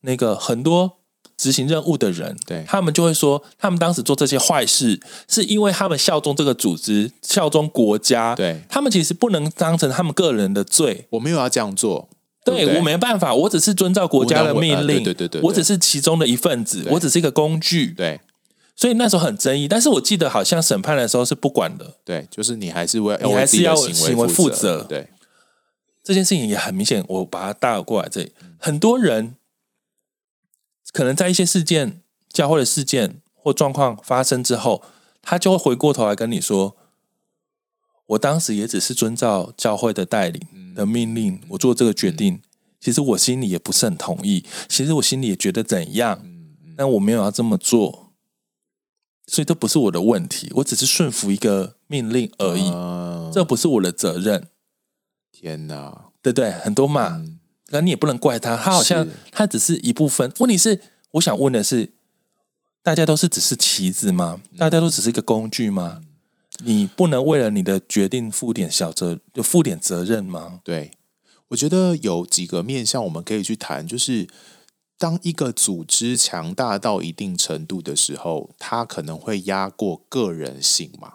[0.00, 0.96] 那个很多。
[1.40, 8.34] 执行任务的人，对他们就会说，他们当时做这些坏事，是因为他们效忠这个组织，效忠国家。
[8.34, 11.06] 对，他们其实不能当成他们个人的罪。
[11.08, 12.10] 我没有要这样做，
[12.44, 15.02] 对，我没办法，我只是遵照国家的命令。
[15.02, 17.94] 对对对，对，我只是其中的一份子，我只是一个工具。
[17.96, 18.20] 对，
[18.74, 21.96] 所以那时候很争议，但是我记得好像审判的时候是不管的。
[22.04, 24.82] 对，就是你还是为你还是要行为负责。
[24.84, 25.08] 对，
[26.02, 29.36] 这件事情也很明显，我把它带过来这里，很多人。
[30.92, 32.02] 可能在一些事件、
[32.32, 34.82] 教会的事件或状况发生之后，
[35.22, 36.76] 他就会回过头来跟你说
[38.06, 42.42] ：“我当时也只是遵照教会的带领的命令，我做这个决定。
[42.80, 46.20] 其实我心里也不是很同意，其实我心里也觉得怎样，
[46.76, 48.09] 但我没有要这么做，
[49.30, 52.68] 所以这不是我的问题，我只是顺服一个命令而已，
[53.32, 54.48] 这不是我的责任。”
[55.30, 57.24] 天哪，对对，很多嘛。
[57.68, 60.32] 那你也不能怪他，他好像他只是一部分。
[60.40, 60.80] 问题是，
[61.12, 61.92] 我想问的是，
[62.82, 64.40] 大家都是只是棋子吗？
[64.58, 66.02] 大家都只是一个工具吗？
[66.64, 70.60] 你不能为了你的决定负点小责，就负点责任吗？
[70.64, 70.90] 对，
[71.48, 74.26] 我觉得有几个面向我们可以去谈，就是
[75.00, 81.14] 当一个组织强大到一定程度的时候，它可能会压过个人性嘛。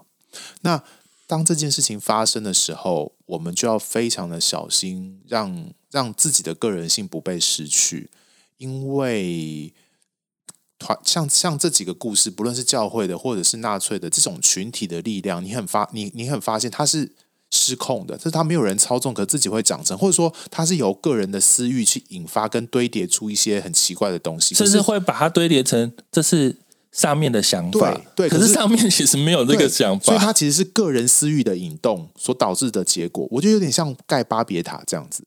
[0.62, 0.84] 那
[1.28, 8.10] 当这件事情发生的时候，我们就要非常的小心，让让自己的个人性不被失去。
[8.58, 9.72] 因为
[10.80, 17.14] 团像像这几个故事，不论是教会的，或者是纳粹的这种群体的力量，你很发你你很发现它是
[17.52, 26.58] 失控的，就是它没有人操纵，可自己会长成，或者说它是由个人的私欲去引发跟堆叠出一些很奇怪的东西，甚至会把它堆叠成这是。
[26.92, 33.28] 上面的想法，对，对，可是上面其实没有这个想法，所以它其实是个人私欲的引动所导致的结果。
[33.30, 35.22] 我觉得有点像盖巴别塔这样子，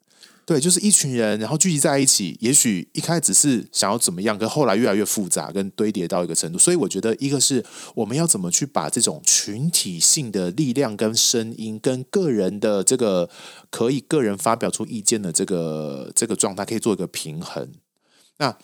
[0.49, 6.59] 对，就是一群人然后聚集在一起，也许一开始是想要怎么样，可后来越来越复杂，跟堆叠到一个程度。
[6.59, 7.63] 所以我觉得，一个是
[7.95, 13.29] 我们要怎么去把这种群体性的力量跟声音，跟个人的这个
[13.69, 17.71] 可以个人发表出意见的这个这个状态，可以做一个平衡。
[18.39, 18.57] 那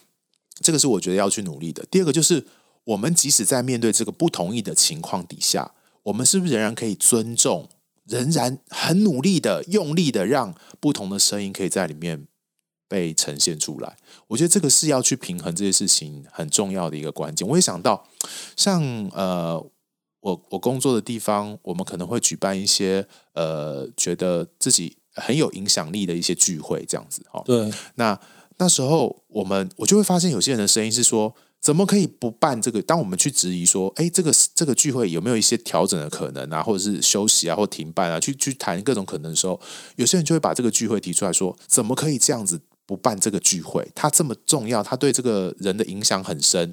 [0.62, 1.84] 这个是我觉得要去努力的。
[1.90, 2.46] 第二个就是。
[2.86, 7.66] 我们即使在面对这个不同意的情况底下，我们是不是仍然可以尊重，
[8.06, 12.26] 仍然很努力的、用力的让不同的声音可以在里面
[12.88, 13.96] 被呈现出来？
[14.28, 17.46] 我觉得这个是要去平衡这些事情很重要的一个关键。
[17.48, 18.06] 我也想到，
[18.56, 18.82] 像
[19.14, 19.58] 呃，
[20.20, 27.42] 我我工作的地方，我们可能会举办一些呃，觉得自己很有影响力的一些聚会，这样子哈。
[27.44, 28.20] 对，那
[28.58, 31.34] 那时候我们我就会发现，有些人的声音是说。
[31.64, 32.82] 怎么可以不办这个？
[32.82, 39.58] 当我们去质疑说，哎，这个这个聚会有没有一些调整的可能啊，或者是休息啊，或停办啊，去去谈各种可能的时候，
[39.96, 43.90] 有些人就会把这个聚会提出来说，怎么可以这样子不办这个聚会？
[43.94, 46.70] 它这么重要，它对这个人的影响很深。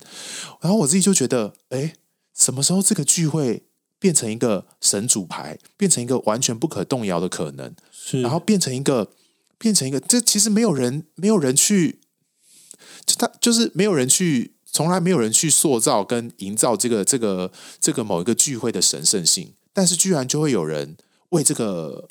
[0.59, 1.93] 然后我自己就觉得，哎，
[2.37, 3.63] 什么时候这个聚会
[3.97, 7.73] 变成一个神主牌，变成一个完全不可动摇的可能？
[7.93, 9.09] 是，然后变成一个
[9.57, 12.01] 变成一个，这其实没有人没有人去，
[13.05, 14.55] 就他就是没有人去。
[14.71, 20.95] 从来没有人去塑造跟营造这个这个这个某一个聚会的神圣性，但是居然就会有人
[21.29, 22.07] 为这个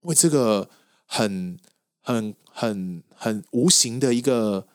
[0.00, 0.70] 为这个
[1.04, 1.58] 很
[2.00, 4.66] 很很很无形的一个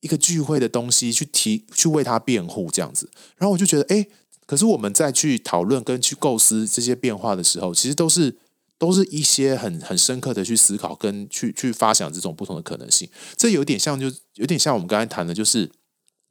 [0.00, 4.06] 一个聚会的东西去提去为他辩护这样子，然后我就觉得，哎，
[4.46, 8.36] 可是我们在去讨论跟去构思这些变化的时候，其实都是
[8.78, 15.68] 都是一些很很深刻的去思考跟去去发想这种不同的可能性，这有点像就有点像我们刚才谈的，就是。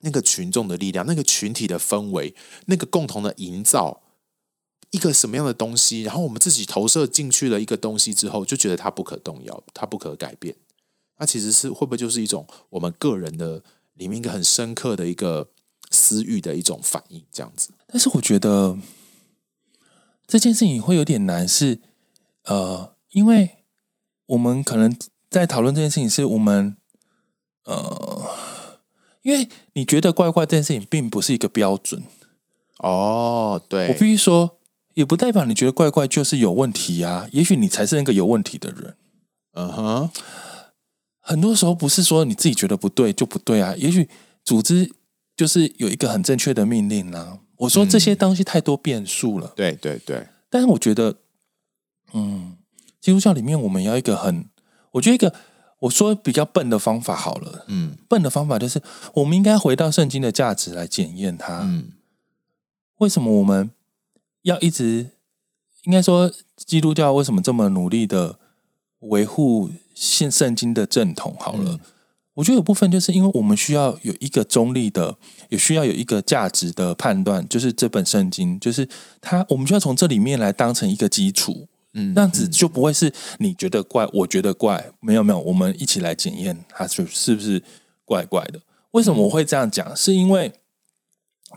[0.06, 2.34] 那个群众的力量，那个群体的氛围，
[2.68, 4.04] 那个共同的营造，
[4.92, 10.56] 一个什么样的东西，然后我们自己投射进去了一个东西之后，就觉得它不可动摇，它不可改变。
[11.18, 13.64] 那其实是会不会就是一种我们个人的
[13.96, 15.50] 里面一个很深刻的一个
[15.90, 17.72] 私欲的一种反应，这样子？
[17.88, 18.78] 但是我觉得
[20.28, 21.80] 这件事情会有点难，是
[22.44, 23.64] 呃，因为
[24.28, 24.96] 我们可能
[25.30, 26.76] 在讨论这件事情，是我们
[27.64, 28.35] 呃，
[29.26, 32.04] 因为你觉得怪怪这件事情并不是一个标准。
[32.78, 34.60] 哦，对，我必须说。
[34.94, 38.96] 也不代表你觉得怪怪就是有问题啊，也许你才是那个有问题的人。
[39.52, 40.10] 嗯哼，
[41.20, 44.08] 很多时候不是说你自己觉得不对就不对啊，也许
[44.46, 44.90] 组织
[45.36, 47.40] 就是有一个很正确的命令啊。
[47.58, 49.52] 我说这些东西太多变数了。
[49.54, 51.18] 对对对，但是我觉得，
[52.14, 52.56] 嗯，
[53.02, 54.46] 基督教里面我们要一个很，
[54.92, 55.36] 我觉得一个
[55.80, 58.82] 我说比较笨的方法好了，嗯，笨的方法就是
[59.16, 61.60] 我们应该回到圣经的价值来检验它。
[61.64, 61.92] 嗯，
[63.00, 63.72] 为什么我们？
[64.44, 65.10] 要一直，
[65.86, 68.38] 应该说，基督教为什么这么努力的
[69.00, 71.36] 维护现圣经的正统？
[71.40, 71.80] 好了，嗯、
[72.36, 75.18] 我觉得有部分就是因为我们需要有一个中立的，
[75.50, 78.88] 也需要有一个价值的判断，就是这本圣经，就是
[79.20, 87.64] 它，我们需要从这里面来当成一个基础，嗯，这样子就不会是你觉得怪，我觉得怪，没有没有，我们一起来检验它是是不是
[88.04, 88.62] 怪怪的。
[88.92, 89.96] 为什么我会这样讲？
[89.96, 90.54] 是因为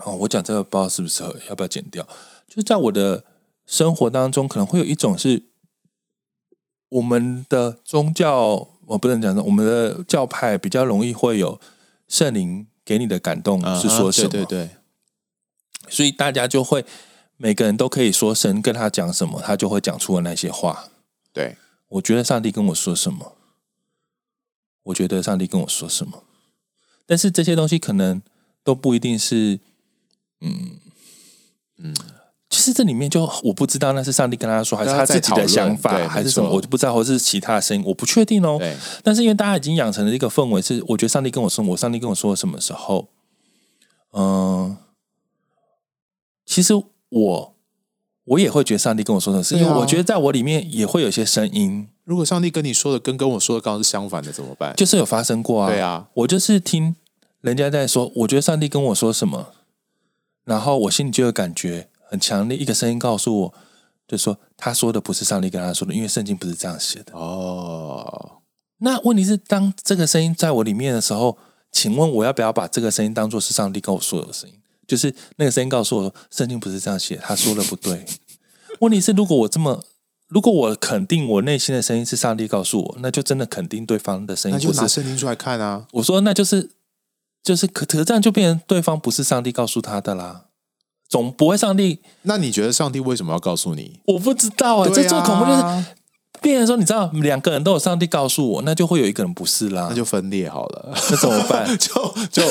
[0.05, 2.07] 哦，我讲这个不知道适不适合，要不要剪掉？
[2.47, 3.25] 就在我的
[3.67, 5.43] 生活当中，可能会有一种是
[6.89, 11.61] 我们的宗教，我不能讲说我们的教派比较容易会有
[12.07, 14.29] 圣灵给你的感动是说什么？
[14.29, 14.71] 对对对，
[15.89, 16.85] 所以大家就会
[17.39, 20.91] 每个人都可以说神跟他讲什么，他就会讲出了那些话。
[21.33, 21.57] 对，
[21.89, 23.37] 我觉得上帝跟我说什么，
[24.83, 26.25] 我觉得上帝跟我说什么，
[27.07, 28.21] 但是这些东西可能
[28.63, 29.61] 都不一定是，
[30.41, 30.79] 嗯
[31.79, 31.95] 嗯。
[32.51, 38.59] 其实这里面就我不知道那是上帝跟他说，还是他自己的想法，还是什么，我就不知道，或是其他的声音，我不确定哦。
[39.05, 43.11] 但是因为大家已经养成了一个氛围，是我觉得上帝跟我说，我上帝跟我说什么时候，
[44.13, 44.79] 嗯，
[46.47, 46.73] 其实
[47.09, 47.55] 我
[48.25, 51.89] 我也会觉得上帝跟我说的是，因为我觉得在我里面也会有些声音。
[52.05, 54.75] 如果上帝跟你说的跟跟我说的刚好是相反的，怎么办？
[54.77, 55.69] 就是有发生过啊。
[55.69, 56.97] 对啊，我就是听
[57.41, 59.53] 人家在说，我觉得上帝跟我说什么，
[60.45, 61.89] 然后我心里就有感觉。
[62.11, 63.55] 很强烈一个声音告诉我，
[64.07, 67.13] 就说他说的不是上帝跟他说的，因为圣经不是这样写的。
[67.13, 68.41] 哦，
[68.79, 71.37] 那问题是，当这个声音在我里面的时候，
[71.71, 74.58] 请问我要不要把这个声音当做是上帝跟我说的声音？
[74.89, 78.05] 就是那个声音告诉我说，圣经不是这样写，他说的不对。
[78.81, 79.85] 问题是，如果我这么，
[80.29, 84.57] 如果我肯定我内心的声音是上帝告诉我，那就真的肯定对方的声音。
[84.57, 85.87] 那就拿圣经出来看啊！
[85.93, 86.71] 我说，那就是
[87.43, 90.47] 就是可，可这样就变成对方不是上帝告诉他的啦。
[91.09, 92.01] 总不会上帝？
[92.23, 94.01] 那你觉得上帝为什么要告诉你？
[94.05, 94.87] 我不知道啊。
[94.89, 95.85] 这最恐怖就是，
[96.41, 100.93] 变成说，你知道，两个人都有上帝告诉我，那就会有一个人不是啦，那就分裂好了。
[101.11, 101.67] 那怎么办？
[101.79, 102.43] 就就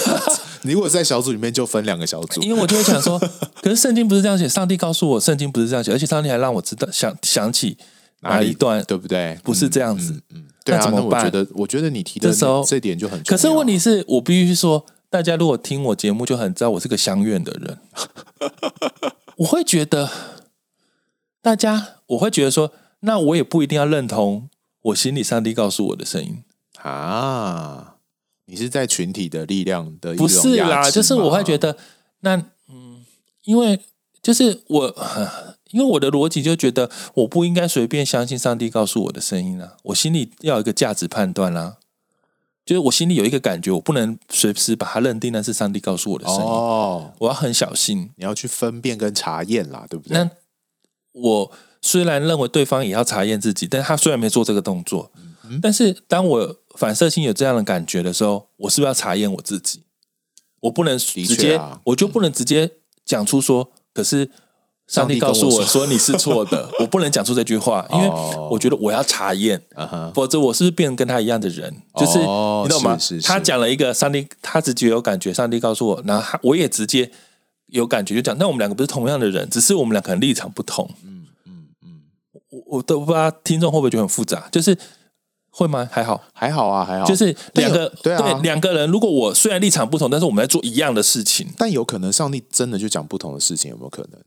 [0.63, 3.19] 你如果在小组里面就分两个小组，因为我就会想说，
[3.62, 7.78] 可是圣经不是这样写，上帝告诉我，圣经不是这样写，而且上帝还让我知道想想起
[8.21, 9.38] 哪一段，对不对？
[9.43, 10.21] 不是这样子。
[10.34, 10.89] 嗯，对啊。
[10.91, 13.38] 那我觉得，我觉得你提的时候这点就很重要。
[13.38, 17.78] 可是问题是我必须说，大家如果听我节目，就很知道我是个相怨的人。
[19.38, 20.10] 我会觉得，
[21.41, 24.49] 大家我会觉得说，那我也不一定要认同
[24.81, 26.43] 我心里上帝告诉我的声音
[26.81, 27.95] 啊。
[28.45, 31.77] 你是在群体的力量的不是啦，就是我会觉得，
[32.21, 32.38] 那
[32.69, 33.05] 嗯，
[33.43, 33.79] 因为
[34.21, 34.95] 就是我，
[35.71, 39.75] 因为我的逻辑就觉得，我不应该随便相信上帝告诉我的声音啊。
[39.83, 41.77] 我心里要有一个价值判断啦、啊。
[42.65, 46.41] 就是我心里有一个感觉，我不能随时把它认定那是上帝告诉我的声音。
[46.41, 50.17] 哦，我要很小心，你要去分辨跟查验啦，对不对？
[50.17, 50.29] 那
[51.13, 55.11] 我虽然认为对方也要查验自己，但他虽然没做这个动作，
[55.61, 59.83] 但是当我反射性有这样的感觉的时候，我是不是要查验我自己？
[60.61, 62.71] 我不能直接，啊、我就不能直接
[63.05, 64.29] 讲出说，嗯、可是。
[64.87, 68.09] 上帝告诉我说你是错的， 我不能讲出这句话，因为
[68.49, 69.61] 我觉得我要查验，
[70.15, 71.69] 否则我是不是变成跟他一样的人？
[71.97, 72.97] 就是你懂吗？
[73.21, 77.11] 他讲了一个上帝，他直接有感觉，上帝告诉我，然后他我也直接
[77.65, 80.89] 有感觉，就讲，那我们两个不是同样的人，只是我们两个人立场不同。
[82.50, 84.77] 我我都不知道听众会不会觉得很复杂，就是
[85.50, 85.87] 会吗？
[85.91, 87.06] 还好，还好啊，还好。
[87.06, 94.21] 就是两个对啊两个人，如果我虽然立场不同，但是我们在做一样的事情，但有可能上帝真的就讲不同的事情，有没有可能？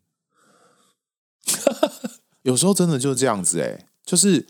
[2.43, 4.47] 有时候真的就是这样子哎、欸，就是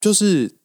[0.00, 0.56] 就是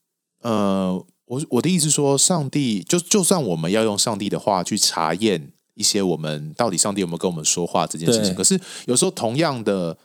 [0.41, 9.97] 呃，我我的意思说，上帝就就算我们要用上帝的话去查验一些我们到底上帝有没有跟我们说话这件事情，可是有时候同样的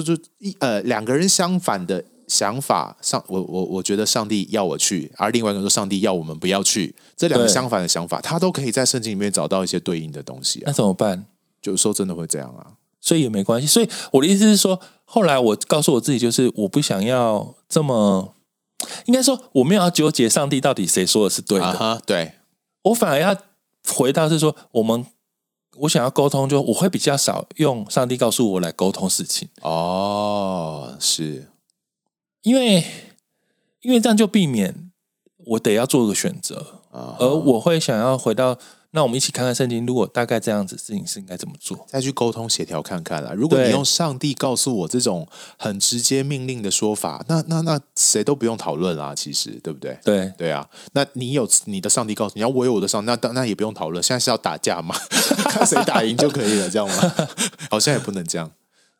[0.00, 10.64] 就是一呃两个人相反的想法，上我我我觉得上帝要我去，而另外一个人说上帝要我们不要去，这两个相反的想法，他都可以在圣经里面找到一些对应的东西啊。
[10.66, 11.26] 那怎么办？
[11.64, 13.66] 有时候真的会这样啊，所以也没关系。
[13.66, 18.34] 所以我的意思是说，后来我告诉我自己，就是我不想要这么，
[19.04, 21.66] 应该说我没有要纠结上帝到底谁说的是对的。
[21.66, 22.32] Uh-huh, 对，
[22.84, 23.36] 我反而要
[23.94, 25.04] 回到是说我们。
[25.78, 29.48] 我想要沟通，就我会比较少用上帝告诉我来沟通事情。
[29.62, 31.50] 哦，是，
[32.42, 32.84] 因为
[33.80, 34.90] 因为这样就避免
[35.46, 38.58] 我得要做个选择，哦，而我会想要回到。
[38.94, 41.82] 那我们一起看看圣经，如果大概这样子事情是应该怎么做？
[41.88, 43.32] 再去沟通协调看看啦。
[43.34, 45.26] 如果你用上帝告诉我这种
[45.56, 49.14] 很直接命令的说法，那那那谁都不用讨论啦。
[49.14, 49.98] 其实对不对？
[50.04, 50.68] 对对啊。
[50.92, 54.02] 那你有你的上帝告诉你，要我有我的上帝，那那也不用讨论。
[54.02, 54.94] 现在是要打架吗？
[55.48, 57.14] 看谁打赢就可以了，这样吗？
[57.70, 58.52] 好像也不能这样。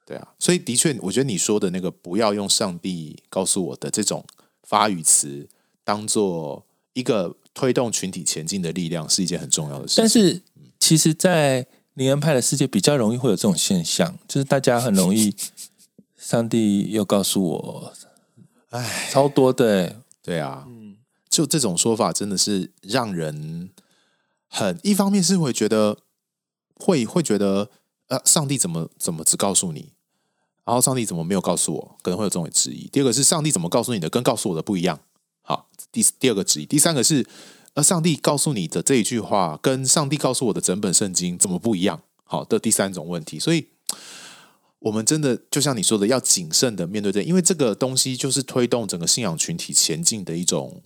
[0.06, 0.28] 对啊。
[0.38, 4.24] 所以的确，我觉得你说的那个不要用上帝告诉我的这种
[4.62, 5.46] 发语词
[5.84, 6.64] 当做
[6.94, 7.36] 一个。
[7.54, 10.02] 推动群体前进的力量是一件很重要的事情。
[10.02, 10.42] 但是，
[10.78, 15.34] 其实，在灵恩派的世界比较容易会有这种现象，就是大家很容易，
[16.16, 17.92] 上帝又告诉我，
[18.70, 20.96] 哎，超多的，对啊，嗯，
[21.28, 23.70] 就这种说法真的是让人
[24.48, 25.98] 很一方面是会觉得
[26.76, 27.70] 会会觉得，
[28.08, 29.92] 呃，上帝怎么怎么只告诉你，
[30.64, 32.88] 然后上帝怎么没有告诉我，可能会有这种质疑。
[32.88, 34.98] 第二个是上帝怎么告诉你的，跟告诉我的不一样。
[35.42, 37.26] 好，第第二个质疑，第三个是，
[37.74, 42.00] 呃，上帝告诉你的这一句话，跟上帝告诉我的整本圣经怎么不一样？
[42.22, 43.66] 好的，第三种问题，所以，
[44.78, 50.80] 我们真的就像你说的，要谨慎的面对这，因为这个东西就是推动整个信仰群体前进的一种。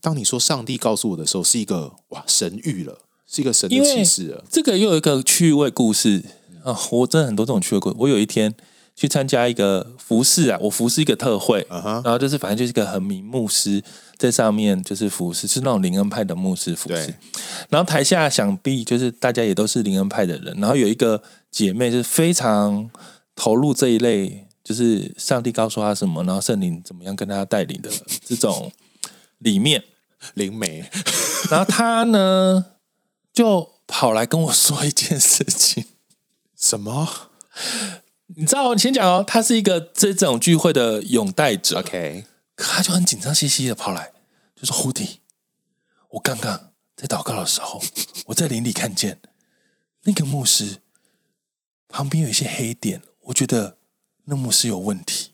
[0.00, 4.44] 当你说上帝告诉我的时候，是一个哇神谕了，是一个神的启示了。
[4.50, 6.24] 这个又有一个趣味故事
[6.64, 7.96] 啊，我真的很多这种趣味故事。
[8.00, 8.54] 我有一天。
[8.96, 12.02] 去参加一个服饰啊，我服饰一个特会，uh -huh.
[12.02, 13.84] 然后就是反正就是一个很名牧师
[14.16, 17.14] 在上面就是服饰，是那种灵恩派的牧师服饰。
[17.68, 22.90] 然后台下想必就是大家也都是灵恩派的人，然后有一个姐妹就是非常
[23.34, 27.90] 投入这一类，就是上帝告诉她什么，然后圣灵怎么样跟她带领的
[28.24, 28.72] 这种
[29.40, 29.84] 里面
[30.32, 30.82] 灵媒。
[31.50, 32.64] 然后她呢
[33.30, 35.84] 就跑来跟我说一件事情，
[36.58, 37.06] 什么？
[38.34, 39.24] 你知道，你先讲哦。
[39.26, 42.24] 他是一个这种聚会的拥戴者，OK，
[42.56, 44.12] 可他就很紧张兮兮的跑来，
[44.56, 45.20] 就说：“胡迪，
[46.10, 47.80] 我刚刚在祷告的时候，
[48.26, 49.20] 我在林里看见
[50.02, 50.78] 那个牧师
[51.88, 53.76] 旁边有一些黑点，我觉得
[54.24, 55.30] 那牧师有问题，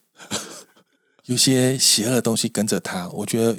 [1.25, 3.57] 有些邪恶的东西跟着他，我觉得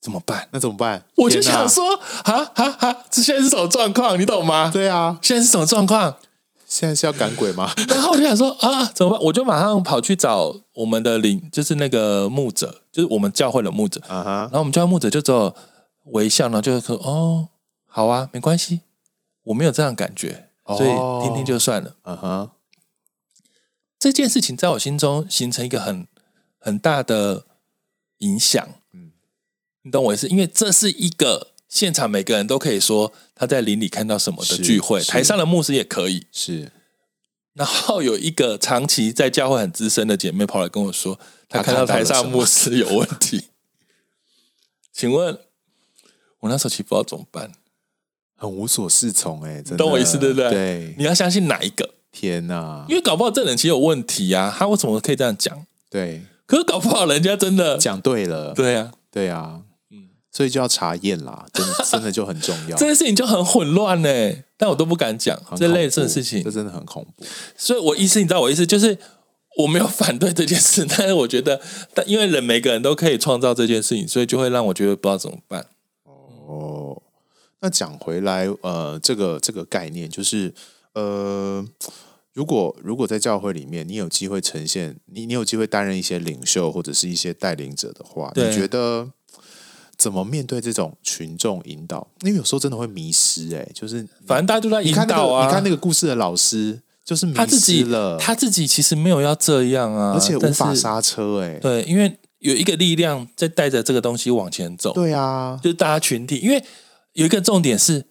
[0.00, 0.48] 怎么办？
[0.52, 1.04] 那怎么办？
[1.16, 3.04] 我就想说，啊啊啊！
[3.10, 4.18] 这现在是什么状况？
[4.20, 4.70] 你懂吗？
[4.72, 6.18] 对啊，现在是什么状况？”
[6.74, 7.72] 现在是要赶鬼吗？
[7.86, 9.20] 然后我就想说啊，怎么办？
[9.22, 14.00] 我就马上跑去找我们的领，就是那个牧者，就是我们教会的牧者。
[14.00, 14.24] Uh -huh.
[14.24, 15.54] 然后我们教会牧者就只有
[16.06, 17.50] 微笑，然后就说：“哦，
[17.86, 18.80] 好啊，没关系，
[19.44, 20.90] 我没有这样感觉，所以
[21.24, 22.50] 听听就算了。”啊哈，
[23.96, 26.08] 这件事情在我心中形成一个很
[26.58, 27.44] 很大的
[28.18, 28.66] 影响。
[28.92, 29.12] 嗯，
[29.82, 30.26] 你懂我意思？
[30.26, 31.53] 因为这是一个。
[31.74, 36.70] 现场每个人都可以说他在林里看到什么的聚会，台上的牧师也可以是。
[37.54, 41.18] 然后有一个长期在教会很资深的姐妹跑来跟我说，
[41.48, 43.48] 她看到台上牧师有问题。
[44.94, 45.36] 请问，
[46.38, 47.50] 我那时候其实不知道怎么办，
[48.36, 50.50] 很无所适从哎，懂我意思对不对？
[50.50, 51.94] 对，你要相信哪一个？
[52.12, 52.86] 天哪！
[52.88, 55.66] 因为搞不好这人其实有问题啊，他为什么可以这样讲？
[55.90, 58.54] 对，可是搞不好人家真的讲对了。
[58.54, 59.62] 对呀，对呀。
[60.36, 62.76] 所以就要查验啦，真的 真的就很重要。
[62.76, 64.08] 这件事情就很混乱呢，
[64.56, 67.24] 但我都不敢讲这类似的事情，这真的很恐怖。
[67.56, 68.98] 所以我意思，你知道我意思，就是
[69.58, 71.60] 我没有反对这件事，但是我觉得，
[71.94, 75.68] 但因为人每个人都可以创造这件事情，所以就会让我觉得不知道怎么办。
[76.04, 77.00] 哦，
[77.60, 80.52] 那讲回来，呃，这个这个概念就是，
[80.94, 81.64] 呃，
[82.32, 89.12] 如果如果在教会里面，你有机会呈现，你你有机会担任一些领袖或者是一些带领者的话，你觉得？
[90.04, 92.06] 怎么面对这种群众引导？
[92.20, 95.46] 因为有时候真的会迷失，哎，就是反正大家都在引导啊。
[95.46, 104.92] 你看那个故事的老师，就是他自己了，他自己其实没有要这样啊，而且无法刹车，哎，对，因为有一个力量在带着这个东西往前走。
[104.92, 106.62] 对啊，就是大家群体，因为
[107.14, 108.04] 有一个重点是，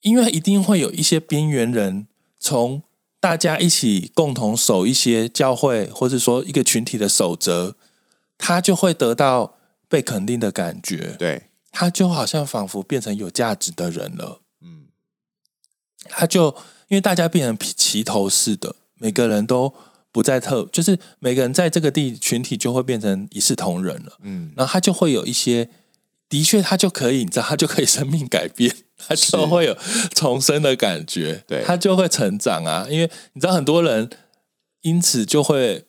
[0.00, 2.06] 因为一定会有一些边缘人，
[2.38, 2.82] 从
[3.20, 7.74] 大家一起共同守一些教会，或者说一个群体的守则，
[8.38, 9.56] 他就会得到。
[9.90, 14.40] 被肯定的感觉，对，他就好像仿佛变成有价值的人了。
[14.62, 14.86] 嗯，
[16.04, 16.54] 他就
[16.86, 19.74] 因为大家变成齐头式的，每个人都
[20.12, 24.16] 不再特，就是每个人在这个地群体就会变成一视同仁了。
[24.22, 25.68] 嗯，然后他就会有一些，
[26.28, 29.76] 的确他就可以，你知道，他就可以生命改变，他就会有
[30.14, 32.86] 重生的感觉，对，他就会成长啊。
[32.88, 34.08] 因为你知道，很多人
[34.82, 35.86] 因此就会。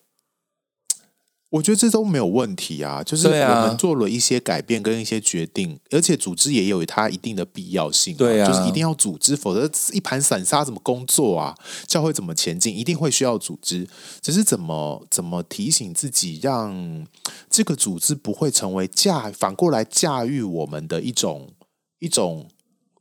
[1.52, 11.54] 我觉得这都没有问题啊，就是我们做了一些改变跟一些决定，啊、而且组织也有它一定的必要性，对啊，就是一定要组织，否则一盘散沙怎么工作啊？
[11.86, 12.74] 教会怎么前进？
[12.74, 13.86] 一定会需要组织，
[14.22, 17.06] 只是怎么怎么提醒自己，让
[17.50, 21.50] 这个组织不会成为驾反过来驾驭我们的一种
[21.98, 22.48] 一种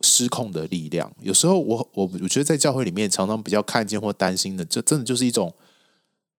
[0.02, 1.10] 失控的力量。
[1.22, 5.54] 有时候我我我觉得在教会里面常常比较看见或担心的，这真的就是一种。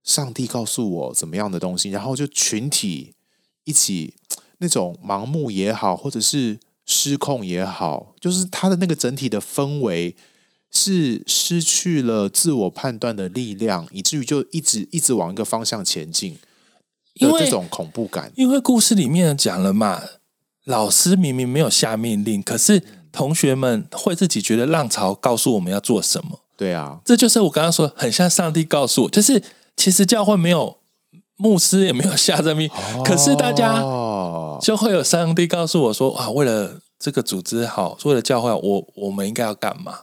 [0.05, 3.15] 上帝告诉我怎么样的东西，然后就群体
[3.65, 4.15] 一起
[4.59, 10.17] 那种盲目也好，或者是失控也好，就是他的那个整体的氛围
[10.73, 16.37] 是失去了自我判断的力量，以至于就一直一直往一个方向前进，
[17.15, 18.33] 有这种恐怖感。
[18.35, 20.03] 因为故事里面讲了嘛，
[20.65, 22.83] 老师明明没有下命令，可是
[23.13, 26.41] 同学们会自己觉得浪潮告诉我们要做什么。
[26.57, 29.41] 对啊，这就是我刚刚说，很像上帝告诉我，就是。
[29.83, 30.77] 其实教会没有
[31.37, 33.83] 牧师，也没有下这命，哦、可是大家
[34.61, 40.03] 就会有上帝告诉我说：“啊，为了这个组织好，为了教会，我我们应该要干嘛？”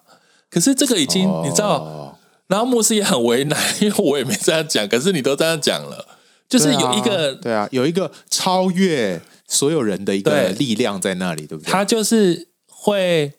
[0.51, 6.05] 可是这个已经、哦、你知道，然后牧师也很为难，因为我也没这样讲，可是你都这样讲了，
[6.49, 11.71] 就是有一个对啊，有一个超越所有人的一个力量在那里，对，对不对？
[11.71, 13.31] 他就是会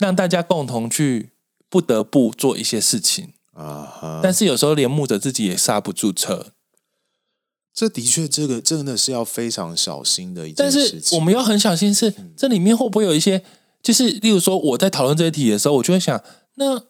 [0.00, 1.30] 让大家共同去
[1.70, 3.33] 不得不做一些事情。
[3.54, 4.20] 啊！Uh huh.
[4.22, 6.52] 但是有时候连牧者自己也刹不住车，
[7.72, 10.90] 这的确，这个真的是要非常小心的一件事情。
[10.92, 13.42] 但是我们要很小心是，是、嗯、这里面会不会有一些，
[13.82, 16.22] 就是例如说我在讨论这一题的时候，我就会想，
[16.54, 16.82] 那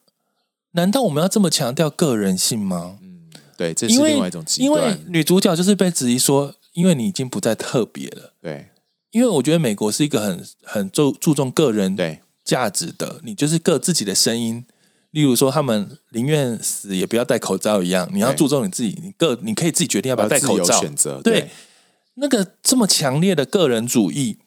[0.72, 2.98] 难道我们要这么强调个人性吗？
[3.00, 4.66] 嗯，对，这是另外一种极端。
[4.66, 8.34] 因为女主角就是被质疑说，因为你已经不再特别了。
[8.42, 8.68] 对，
[9.10, 14.66] 因为我觉得美国是一个很很注注重个人对价值的，你就是个自己的声音。
[15.14, 20.80] 例如说，他们宁愿死也不要戴口罩一样，你要注重你自己，你个你可以自己决定要不要戴口罩。
[20.80, 21.50] 选择对，对
[22.14, 24.38] 那个这么强烈的个人主义，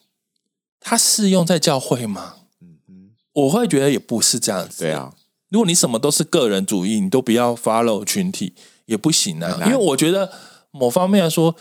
[0.81, 2.33] 它适用在教会吗？
[2.61, 4.83] 嗯嗯，我会觉得也不是这样子。
[4.83, 5.13] 对啊，
[5.47, 8.53] 如果你什么都是个人主义，你都不要 follow 群体
[8.87, 9.57] 也不行啊。
[9.67, 10.29] 因为我觉得
[10.71, 11.55] 某方面来说，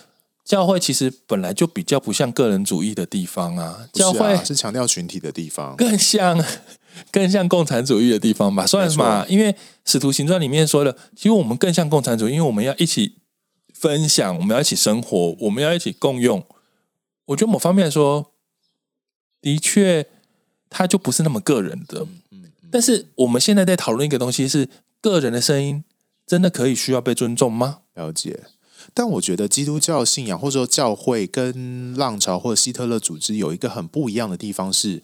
[0.44, 3.86] 教会其实本来就比较不像个人主义的地方啊。
[3.92, 6.44] 教会是强调群体的地方，更像。
[7.10, 9.26] 更像共产主义的地方吧，算是嘛？
[9.28, 9.52] 因为
[9.84, 13.16] 《使徒行传》里面说的，其实我们更像共产主义，因为我们要一起
[13.72, 16.44] 分享，我们要一起生活，我们要一起共用。
[17.26, 18.32] 我觉得某方面来说，
[19.40, 20.06] 的确，
[20.70, 22.06] 它就不是那么个人的。
[22.70, 24.68] 但是我们现在在讨论一个东西，是
[25.00, 25.84] 个人的声音，
[26.26, 27.80] 真的可以需要被尊重吗？
[27.94, 28.44] 了解。
[28.94, 35.02] 但我觉得基督教信仰或者说教会跟浪潮或者希特勒组织有一个很不一样的地方是。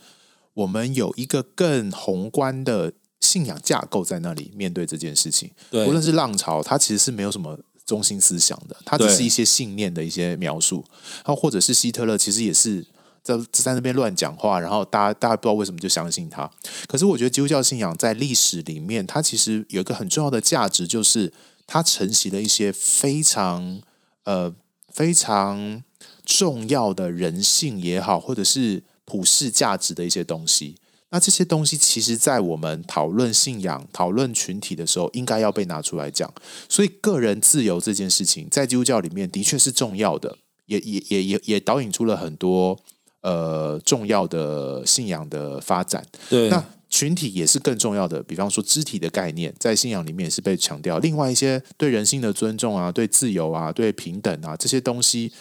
[0.55, 5.51] 我们有一个更宏观的信仰架构在那里面对这件事情。
[5.71, 10.85] 对，无论是浪潮，它其实是没有什么中心思想的，它只是一些信念的一些描述。
[11.25, 12.87] 然后或者是希特勒，其实也是
[13.23, 16.51] 在在那边乱讲话，然后大家大家不知道为什么就相信他。
[16.87, 21.33] 可是我觉得基督教信仰在历史里面，它其实有一个很重要的价值，就是
[21.67, 23.81] 它承袭了一些非常
[24.25, 24.55] 呃
[24.91, 25.83] 非常
[26.27, 28.83] 重要的人性也好，或者是。
[29.05, 30.77] 普世价值的一些东西，
[31.11, 36.33] 那这些东西其实，在我们讨论信仰、讨论群体的时候，应该要被拿出来讲。
[36.69, 42.79] 所以，个人自由这件事情，在基督教里面的确是重要的，也也也也也导引出了很多
[43.21, 46.03] 呃重要的信仰的发展。
[46.31, 50.99] 对，那群体也是更重要的，比方说肢体的概念，在信仰里面也是被强调。
[51.01, 55.33] 另外一些对人性的尊重啊，对自由啊，对平等啊这些东西。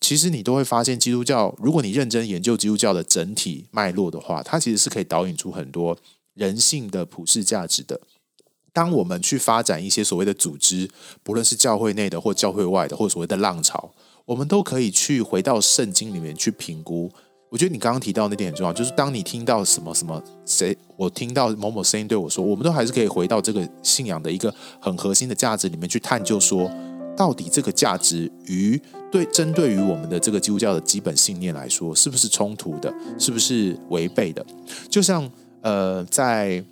[0.00, 5.98] 其实你都会发现，基督教，如果你认真研究基督教的整体脉络的话，它其实是可以导引出很多
[6.34, 8.00] 人性的普世价值的。
[8.72, 10.88] 当我们去发展一些所谓的组织，
[11.24, 13.92] 不论是教会内的或教会外的，或所谓的浪潮，
[14.24, 17.10] 我们都可以去回到圣经里面去评估。
[17.50, 26.70] 我觉得你刚刚提到那点很重要，就是当你听到什么什么谁，我听到某某声音对我说，我们都还是可以回到这个信仰的一个很核心的价值里面去探究说。
[27.18, 32.94] 到底这个价值与对针对于我们的这个基督教的基本信念来说，是不是冲突的？
[33.18, 34.46] 是不是违背的？
[34.88, 35.28] 就像
[35.62, 36.64] 呃，在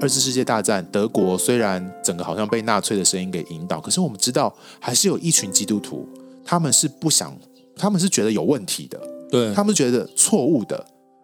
[0.00, 4.50] 二次世界大战，德国虽然整个好像被纳粹的声音给引导，可是我们知道，
[4.80, 6.08] 还是有一群基督徒，
[6.42, 7.38] 他们是不想，
[7.76, 8.98] 他们是觉得有问题的，
[9.30, 10.82] 对，他们觉得错误的。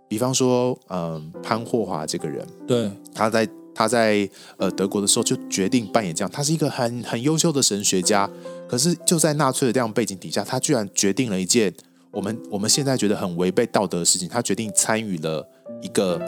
[0.08, 8.28] 比方说，嗯、呃，潘霍华这个人，对，他在他在呃德国的时候就决定扮演这样，他是一个很很优秀的神学家，
[8.68, 11.72] 可是就在纳粹的这样背景底下，他居然决定了一件
[12.10, 15.46] 我们我们现在觉得很违背道德的事情，他决定参与了
[15.80, 16.20] 一个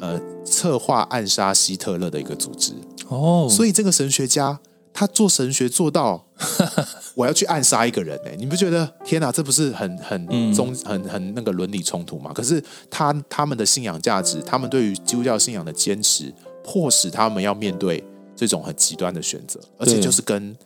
[0.00, 2.72] 呃策划暗杀希特勒的一个组织
[3.08, 4.60] 哦，所以这个神学家。
[4.94, 6.24] 他做神学做到，
[7.16, 8.36] 我要去暗杀一个人呢、欸？
[8.38, 12.30] 你不觉得天哪，这不是很很宗很很那个伦理冲突吗？
[12.32, 16.32] 可是他他们的信仰价值，他们对于基督教信仰的坚持，
[16.62, 18.02] 迫使他们要面对
[18.36, 20.56] 这种很极端的选择，而且就是跟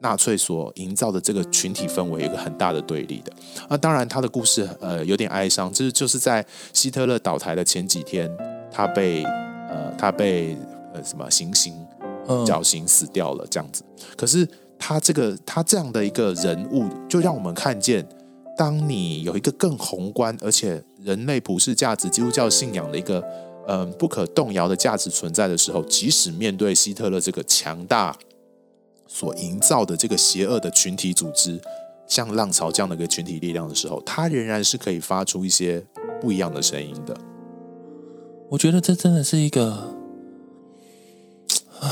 [0.00, 3.32] 纳粹所营造的这个群体氛围有一个很大的对立的。
[3.70, 8.30] 那当然，他的故事呃有点哀伤，就是就是在希特勒倒台的前几天，
[8.70, 10.58] 他被呃他被
[10.92, 11.74] 呃什么行刑。
[12.46, 13.82] 绞刑死掉了，这样子。
[14.16, 14.48] 可是
[14.78, 18.06] 他这个他这样的一个人物，就让我们看见，
[18.56, 23.20] 当你有一个更宏观，而且人类普世价值、基督教信仰的一个
[23.66, 28.16] 嗯、呃、不可动摇的价值存在的时候，即使面对希特勒这个强大
[29.06, 31.60] 所营造的这个邪恶的群体组织，
[32.06, 35.84] 像浪潮这样的一个群体力量的时候，他仍然是可以发出一些
[36.20, 37.16] 不一样的声音的。
[38.50, 39.97] 我觉得这真的是一个。
[41.80, 41.88] 啊，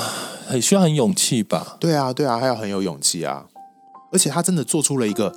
[0.47, 1.77] 很需要很勇气吧？
[1.79, 3.47] 对啊，对啊，还要很有勇气啊！
[4.13, 5.35] 而且他真的做出了一个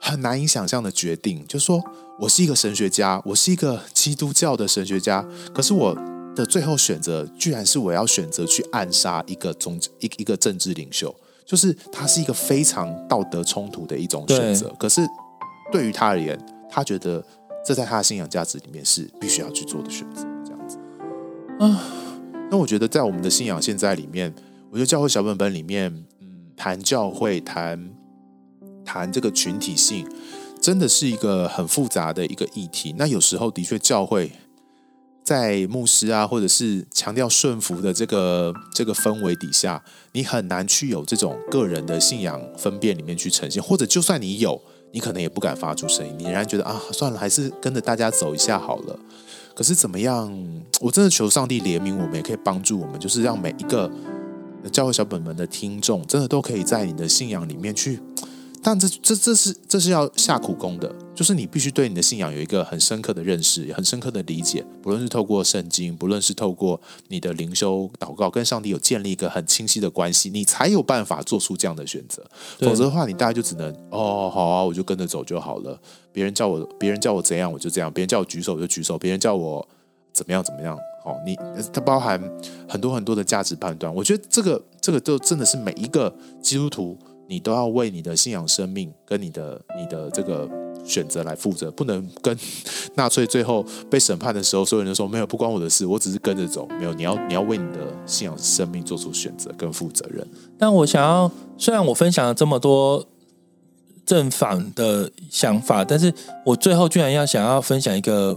[0.00, 1.82] 很难以想象的决定，就是说
[2.20, 5.96] 我是一个神学家，我是一个基督教的神学家，可是我
[6.34, 11.14] 的最后选择居然是我要选择去暗杀一个宗一一个政治领袖，
[11.46, 14.68] 就是他是一个非常道德冲突的一种选择。
[14.78, 15.06] 可是
[15.72, 16.38] 对于他而言，
[16.70, 17.24] 他觉得
[17.64, 20.78] 这在他的信仰价值里面是必须要去做的选择，这样子
[21.60, 21.82] 啊。
[22.50, 24.34] 那我觉得，在我们的信仰现在里面，
[24.70, 27.90] 我觉得教会小本本里面，嗯，谈教会、谈
[28.84, 30.08] 谈这个群体性，
[30.60, 32.94] 真的是一个很复杂的一个议题。
[32.96, 34.32] 那有时候的确，教会
[35.22, 44.58] 在牧师啊，或者是强调顺服的这个这个氛围底下，你很难去有这种个人的信仰分辨里面去呈现，或者就算你有，
[44.92, 48.98] 你可能也不敢发出声音，你仍然觉得啊，算了，还是跟着大家走一下好了。
[49.58, 50.32] 可是怎么样？
[50.80, 53.90] 我真的求上帝怜悯我们，也可以帮助我们，就是让每一个
[54.70, 57.98] 教会小本本的听众，真的都可以在你的信仰里面去。
[58.62, 64.64] 但这这这是这是要下苦功的，就是你必须对你的信仰有一个很深刻的认识，也很深刻的理解。
[64.80, 72.24] 不论是透过圣经，不论是透过你的灵修祷告，跟上帝有建立一个很清晰的关系，你才有办法做出这样的选择。
[72.60, 75.80] 否则的话，你大概就只能哦，好啊，我就跟着走就好了。
[76.18, 79.64] 别人叫我，别人叫我怎样，我就这样；别人叫我举手，我就举手；别人叫我
[80.12, 80.76] 怎么样，怎么样。
[81.04, 81.38] 好，你
[81.72, 82.20] 它包含
[82.68, 83.94] 很多很多的价值判断。
[83.94, 86.12] 我觉得这个这个都真的是每一个
[86.42, 86.98] 基督徒。
[87.30, 90.48] 你都要为你的信仰生命跟你的你的这个
[90.82, 92.34] 选择来负责，不能跟
[92.94, 96.66] 纳粹最后被审判的时候，所有人都说没有，不关我的事，我只是跟着走。
[96.80, 100.26] 没有，你要你要为你的信仰生命做出选择跟负责任。
[100.58, 103.06] 但我想要，虽然我分享了这么多
[104.08, 106.12] 正反的想法，但是
[106.44, 108.36] 我最后居然要想要分享一个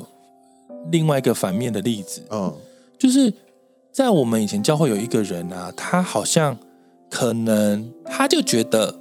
[0.91, 2.21] 另外一个反面的例子。
[2.29, 2.53] 嗯，
[2.99, 3.33] 就是
[3.91, 6.57] 在我们以前教会有一个人啊，他好像。
[7.13, 8.95] 可能他就觉得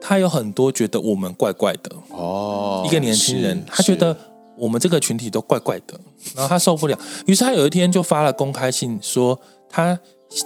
[0.00, 4.16] 他有很多觉得我们怪怪的哦，一个年轻人，他觉得
[4.56, 5.94] 我们这个群体都怪怪的，
[6.34, 9.96] 然后他受不了，于是他有一天就发了公开信，说他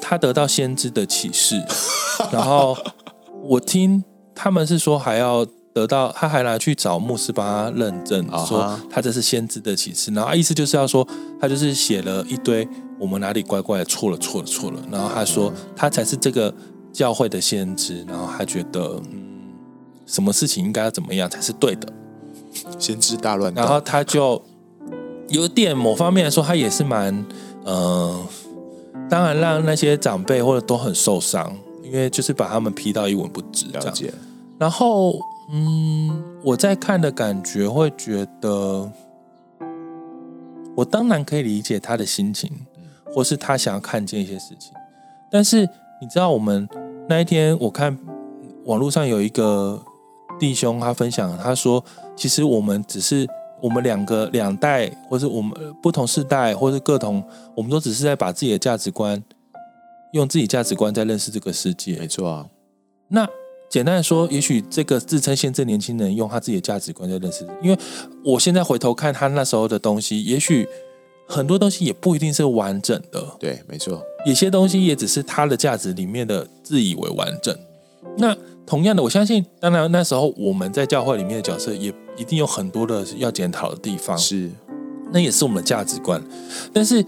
[0.02, 1.64] 他得到先知的启示，
[2.30, 2.76] 然后
[3.42, 4.04] 我听
[4.34, 5.46] 他们是说还要
[5.78, 11.06] 得到，他还拿去找牧师帮他认证，说他这是先知的启示，然后意思就是要说
[11.40, 12.68] 他就是写了一堆
[12.98, 16.52] 我们哪里怪怪的，错了错了错了，然后他说他才是这个。
[16.90, 19.52] 教会的先知，然后他觉得，嗯，
[20.06, 21.86] 什么事情应该要怎么样才是对的？
[22.78, 24.42] 先知大乱，然后他就
[25.28, 27.14] 有点某方面来说，他也是蛮，
[27.64, 28.26] 嗯、呃，
[29.08, 31.54] 当然让那些长辈或者都很受伤，
[31.84, 33.84] 因为就是把他们批到一文不值这样。
[33.84, 34.12] 了解。
[34.58, 35.12] 然后，
[35.50, 38.90] 嗯，我在看的感觉会觉得，
[40.76, 42.50] 我当然可以理解他的心情，
[43.14, 44.72] 或是他想要看见一些事情，
[45.30, 45.68] 但是。
[46.00, 46.68] 你知道我们
[47.08, 47.98] 那一天，我看
[48.66, 49.82] 网络上有一个
[50.38, 51.84] 弟兄，他分享，他说，
[52.14, 53.26] 其实我们只是
[53.60, 57.20] 我们两个两代，或是我们不同世代，或是各同，
[57.56, 59.20] 我们都只是在把自己的价值观，
[60.12, 61.98] 用自己价值观在认识这个世界。
[61.98, 62.46] 没错啊。
[63.08, 63.28] 那
[63.68, 67.78] 简单的说，也许这个自称先知年轻人用他自己的价值观在认识，因为
[68.24, 70.68] 我现在回头看他那时候的东西，也许。
[71.30, 74.02] 很多东西也不一定是完整的，对，没错。
[74.24, 77.54] 有些东西也只是他的价值里面的自以为完整。
[78.16, 84.50] 那同样的，我相信，当然那时候我们在教会里面的角色也一定有很多的要检讨的地方，是，
[85.12, 86.18] 那也是我们的价值观。
[86.72, 87.04] 但是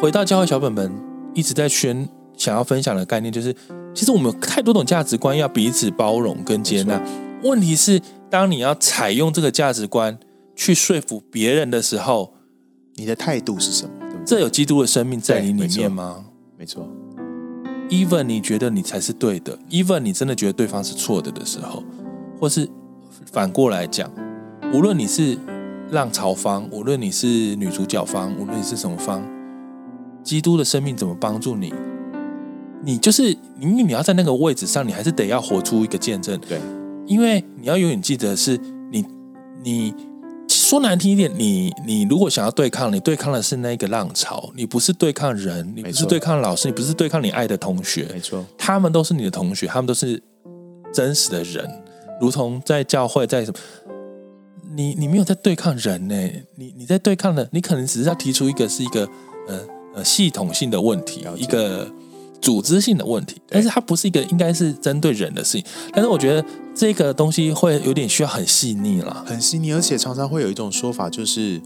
[0.00, 0.90] 回到教会小本本
[1.34, 3.54] 一直在宣想要分享的概念，就是
[3.98, 7.02] 其实我们有太多种价值观要彼此包容跟接纳。
[7.42, 10.16] 问题是，当你要采用这个价值观
[10.54, 12.32] 去说服别人的时候，
[12.94, 13.90] 你的态度是什么？
[13.98, 14.24] 对不对？
[14.24, 16.26] 这有基督的生命在你里面吗？
[16.56, 16.88] 没错。
[17.88, 21.82] Even 你觉得你才是对的，Even 你真的觉得对方是错的的时候，
[22.38, 22.68] 或是
[23.32, 24.08] 反过来讲，
[24.72, 25.36] 无论你是
[25.90, 27.26] 浪潮方，无论你是
[27.56, 29.28] 女主角方，无论你是什么方，
[30.22, 31.74] 基督的生命怎么帮助你？
[32.84, 36.38] 你就是因为你要在那个位置上，你还是得要活出一个见证。
[36.48, 36.60] 对，
[37.06, 38.58] 因为你要永远记得是
[38.92, 39.04] 你，
[39.64, 39.92] 你
[40.48, 50.22] 说难听一点，你你如果想要对抗，你对抗的是那个浪潮，你不是对抗人，你不是对抗老师，你不是对抗你爱的同学，没错，他们都是你的同学，他们都是
[50.94, 51.68] 真实的人，
[52.20, 53.58] 如同在教会，在什么，
[54.76, 56.14] 你你没有在对抗人呢？
[56.54, 59.08] 你你在对抗的，你可能只是要提出一个是一个
[59.48, 59.60] 呃
[59.96, 61.90] 呃系统性的问题，一个。
[62.40, 65.64] 组织性的问题，但是它不是一个应该是针对人的事情。
[65.92, 71.60] 但是我觉得这个东西会有点需要很细腻了，很细腻，而且常常会有一种说法，就是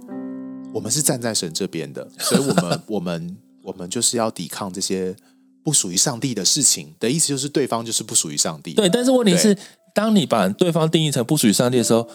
[0.73, 5.15] 我们是站在神这边的， 所以我们我们我们就是要抵抗这些
[5.63, 8.75] 不属于上帝的事情的意思，就是对方就是不属于上帝。
[8.75, 9.57] 对，但是问题是，
[9.95, 12.09] 当你把对方定义成不属于上帝的时候。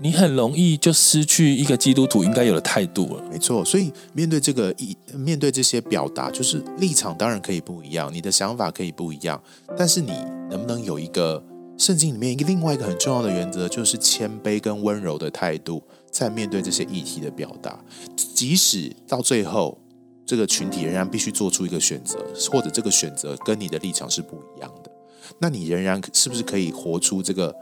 [0.00, 3.24] 你很容易就失去一个基督徒应该有的态度了。
[3.30, 9.42] 没错，所以面对这个一面对这些表达，就是立场当然可以不一样，你的想法可以不一样，
[9.76, 10.12] 但是你
[10.48, 11.42] 能不能有一个
[11.76, 15.82] 圣经里面另外一个很重要的原则，就是谦卑跟温柔的态度，
[16.12, 17.84] 在面对这些议题的表达，
[18.14, 19.76] 即使到最后
[20.24, 24.90] 这个群体仍然必须做出一个选择，或者这个选择跟你的立场是不一样的，
[25.40, 27.52] 那你仍然是不是可以活出这个？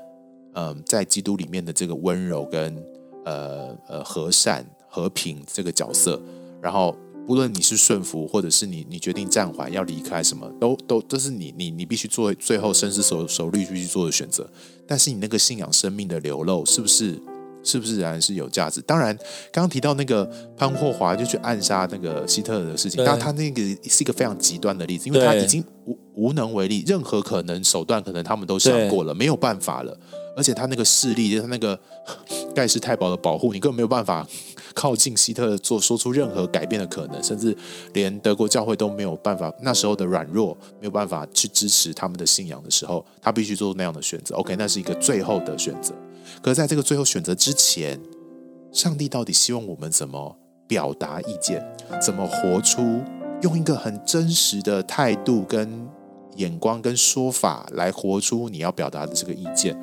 [0.57, 2.82] 嗯，在基督里面的这个温柔跟
[3.26, 6.18] 呃呃和善和平这个角色，
[6.62, 6.96] 然后
[7.26, 14.48] 不论你是顺服，或者是你你决定暂缓要离开，什么都都都是你你你必须做最后深思熟熟虑必须做的选择。
[14.86, 17.20] 但是你那个信仰生命的流露，是不是
[17.62, 18.80] 是不是仍然是有价值？
[18.80, 19.14] 当然，
[19.52, 20.24] 刚刚提到那个
[20.57, 29.98] 潘霍华就去暗杀那个希特勒的事情，但他那个是一个非常极端的例子，因为他已经无无能为力，任何可能手段可能他们都想过了，没有办法了。
[30.37, 31.78] 而且他那个势力，就是他那个
[32.55, 34.26] 盖世太保的保护，你根本没有办法
[34.74, 37.57] 靠近希特勒做说出任何改变的可能，甚至
[37.95, 39.51] 连德国教会都没有办法。
[39.62, 44.37] 那时候的软弱没有办法去支持他们的信仰的时候，他必须做那样的选择。
[44.37, 45.95] OK，那是一个最后的选择。
[46.43, 47.99] 可是在这个最后选择之前，
[48.70, 50.37] 上帝到底希望我们怎么
[50.68, 51.64] 表达意见？
[52.01, 53.01] 怎么活出
[53.41, 55.89] 用一个很真实的态度、跟
[56.37, 59.74] 眼光、跟说法来活出你要表达的这个意见？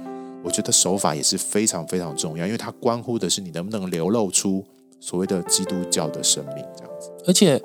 [0.44, 4.64] 我觉得手法也是非常非常重要，因为它关乎的是你能不能流露出
[5.00, 7.10] 所谓的基督教的生命这样子。
[7.26, 7.62] 而且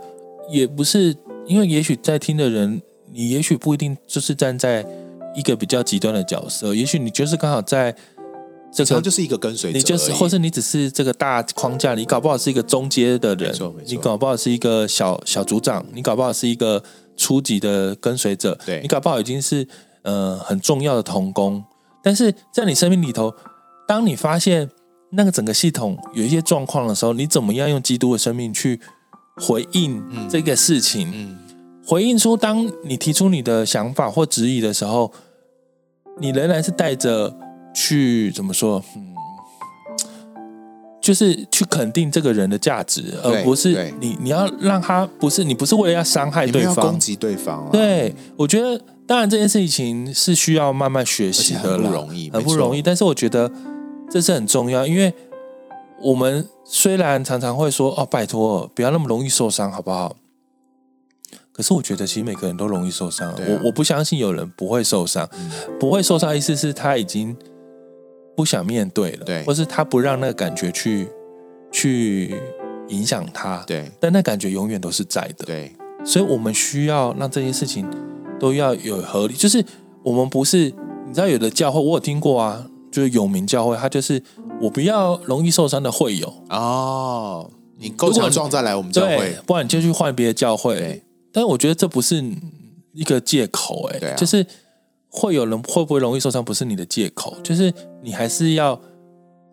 [0.50, 1.16] 也不是，
[1.46, 2.80] 因为也许在听的人，
[3.12, 4.86] 你也许不一定就是站在
[5.34, 7.94] 一个比较极端的角色，也许你就是刚好在
[8.72, 13.52] 这个就是一个跟随者，你就是，或是你只是这个大框架，你搞不好是一个中阶的人，
[13.86, 16.82] 你搞不好是一个小小组长，你搞不好是一个
[17.16, 19.66] 初级的跟随者，对，你搞不好已经是
[20.02, 21.64] 呃很重要的童工。
[22.08, 23.30] 但是在你生命里头，
[23.86, 24.66] 当你发现
[25.10, 28.80] 那个整个系统有一些状况的时候，你怎么样用基督的生命去
[29.36, 31.10] 回应这个事情？
[31.12, 31.38] 嗯，
[31.84, 35.12] 回应出当你提出你的想法或质疑的时候，
[36.18, 37.36] 你仍然是带着
[37.74, 38.82] 去怎么说？
[38.96, 39.14] 嗯，
[41.02, 47.68] 就是去肯定这个人的价值，而不是你你要让他不是你不是为了要伤害对方，攻击对方啊。
[47.70, 48.82] 对，我觉得。
[49.08, 52.82] 当然，这件事情是需要慢慢学习的，很不容易，很不容易。
[52.82, 53.50] 但是我觉得
[54.10, 55.14] 这是很重要，因为
[56.02, 60.14] 我们虽然常常会说：“哦，拜托，不要那么容易受伤，好不好？”
[61.50, 63.30] 可是我觉得，其实每个人都容易受伤。
[63.30, 65.50] 啊、我我不相信有人不会受伤，嗯、
[65.80, 67.34] 不会受伤，意思是他已经
[68.36, 71.08] 不想面对了，对，或是他不让那个感觉去
[71.72, 72.36] 去
[72.88, 73.90] 影响他，对。
[73.98, 75.72] 但那感觉永远都是在的，对。
[76.04, 77.88] 所以我们需要让这件事情。
[78.38, 79.64] 都要有合理，就是
[80.02, 80.72] 我们不是，
[81.06, 84.22] 你知道有的教会我有听过啊，就是有名教会，他就是
[84.60, 91.02] 我不要容易受伤的会友哦，你够强壮再来我们教会，不然你就去换别的教会。
[91.32, 92.24] 但是我觉得这不是
[92.94, 94.46] 一个借口，哎，啊，就是
[95.08, 97.72] 会有人会不会容易受伤，不是你的借口，就是
[98.02, 98.80] 你还是要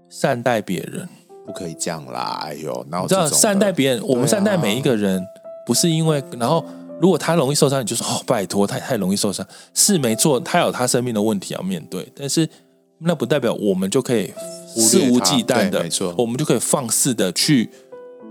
[0.10, 1.08] 善待别人，
[1.46, 2.40] 不可以这样啦。
[2.44, 5.26] 哎呦，你知道善待别人，我们善待每一个人，
[5.66, 6.64] 不是因为然后。
[7.02, 9.46] 如果他容易受伤，你就说哦，拜托，他太容易受伤。
[9.74, 12.48] 是没错，他有他生命的问题要面对，但是
[13.00, 14.34] 那不代表我们就可以
[14.76, 17.70] 肆无忌惮的，没错，我们就可以放肆的去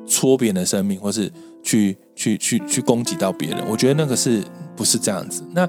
[0.07, 1.31] 戳别人的生命，或是
[1.63, 3.59] 去去去去攻击到别人。
[3.69, 4.43] 我觉得那个是
[4.75, 5.43] 不是这样子？
[5.53, 5.69] 那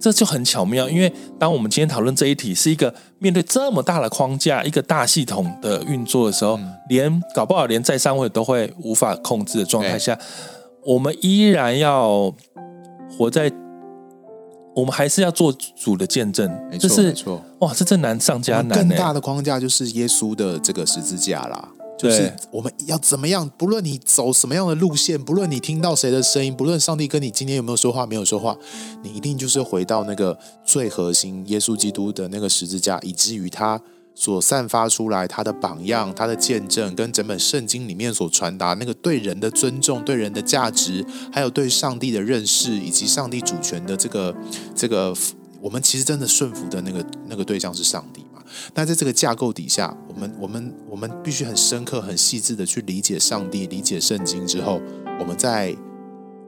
[0.00, 10.18] 这就很巧妙，因为当我们今天讨论这一题是一个面对这么大的框架、一个大系统的运作的时候，嗯、连搞不好连在上位都会无法控制的状态下，
[10.84, 12.34] 我们依然要
[13.16, 13.52] 活在。
[14.74, 17.44] 我们还是要做主的见证，没错，没错。
[17.58, 18.70] 哇，这真难上加难。
[18.70, 21.68] 更大的框架就是耶稣的这个十字架啦，
[21.98, 23.46] 就是我们要怎么样？
[23.58, 28.56] 不论你走什么样的路线，不论你听到谁的声音，不论上帝跟你今天有没有说话，没有说话，
[29.02, 33.78] 你一定就是回到那个最核心，耶稣基督的那个十字架，以至于他。
[34.14, 44.34] 所散发出来，他的榜样、他的见证，跟整本圣经里面所传达那个对人的尊重、对人的价值，还有对上帝的认识，以及上帝主权的这个
[44.74, 45.14] 这个，
[45.60, 48.42] 我们其实真的顺服的那个那个对象是上帝嘛？
[48.74, 54.80] 那在这个架构底下，我们我们我们必须很深刻、很细致的去理解上帝、理解圣经之后，
[55.18, 55.74] 我们再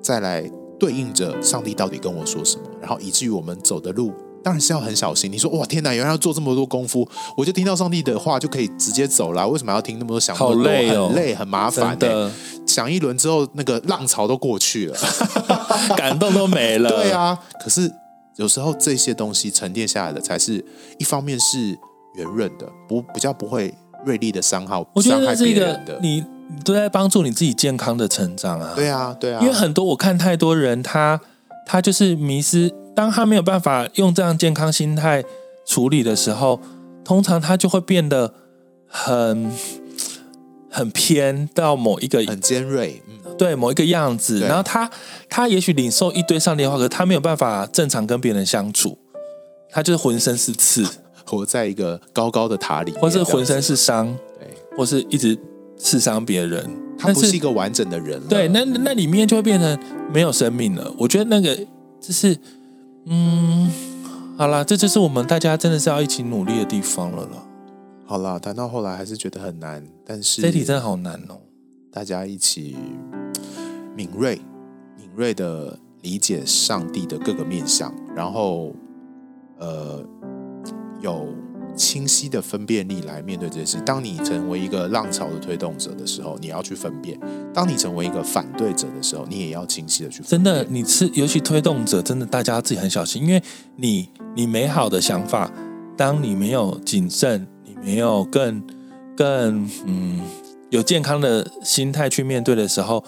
[0.03, 0.49] 再来
[0.79, 4.12] 对应着上帝到底跟我说什么，然后以至于我们走的路。
[4.45, 5.32] 当然是要很小心。
[5.32, 9.49] 你说哇，天哪，原来要做这么多功夫，我就听到上帝的话就可以直接走了。
[9.49, 10.62] 为什么要听那么多想那么多？
[10.62, 12.30] 好累哦，很累，很麻烦的。
[12.66, 14.97] 想一轮之后，那个浪潮都过去了，
[15.97, 16.90] 感动都没了。
[16.90, 17.90] 对啊，可是
[18.36, 20.62] 有时候这些东西沉淀下来的，才是
[20.99, 21.59] 一方面是
[22.14, 23.74] 圆润的，不比较不会
[24.05, 24.84] 锐利的伤害。
[24.92, 28.74] 我觉得这个你你都在帮助你自己健康的成长啊。
[28.76, 31.18] 对啊，对啊，因为很多我看太多人，他
[31.66, 32.70] 他就是迷失。
[32.95, 35.24] 当他没有办法用这样健康心态
[35.66, 36.61] 处理的时候，
[37.05, 38.32] 通常他就会变得
[38.86, 39.51] 很
[40.70, 44.40] 很偏到某一个很尖锐，嗯，对某一个样子。
[44.40, 44.88] 然后他
[45.28, 48.97] 他也许领受一堆上帝的话，可是他没有办法正常跟别人相处，
[49.70, 50.86] 他就是浑身是刺，
[51.26, 55.36] 活在一个高高的塔里，或是浑身是伤，对，或是一直
[55.76, 56.64] 刺伤别人，
[56.97, 58.20] 他不是一个完整的人。
[58.28, 59.78] 对，那那里面就会变成
[60.12, 60.92] 没有生命了。
[60.99, 61.57] 我觉得那个
[62.01, 62.38] 就是。
[63.07, 63.70] 嗯，
[64.36, 67.46] 好啦，这就是我们大家真的是要一起努力的地方了啦。
[68.07, 71.40] 好啦，谈到后来还是觉得很难，但是这题真的好难哦。
[71.92, 72.76] 大家一起
[73.96, 74.40] 敏锐、
[74.96, 78.74] 敏锐的理解上帝的各个面相，然后
[79.59, 80.05] 呃
[81.00, 81.28] 有。
[81.77, 83.81] 清晰的分辨力来面对这件事。
[83.85, 87.16] 当你成为一个浪潮的推动者的时候，你要去分辨；
[87.53, 90.22] 当你成为一个反对者的时候，你也要清晰的去。
[90.22, 93.43] 真的，你是尤其推动者，真的大家自己很小心，因为
[93.77, 95.53] 你你美好的想法，
[95.97, 98.62] 当你没有谨慎，你没有更
[99.16, 100.20] 更嗯
[100.70, 103.05] 有健康的心态去面对的时候，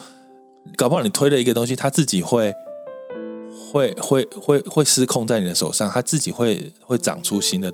[0.76, 2.52] 搞不好你推了一个东西，它自己会
[3.72, 7.72] 会会会会失控在你的手上，它自己会会长出新的。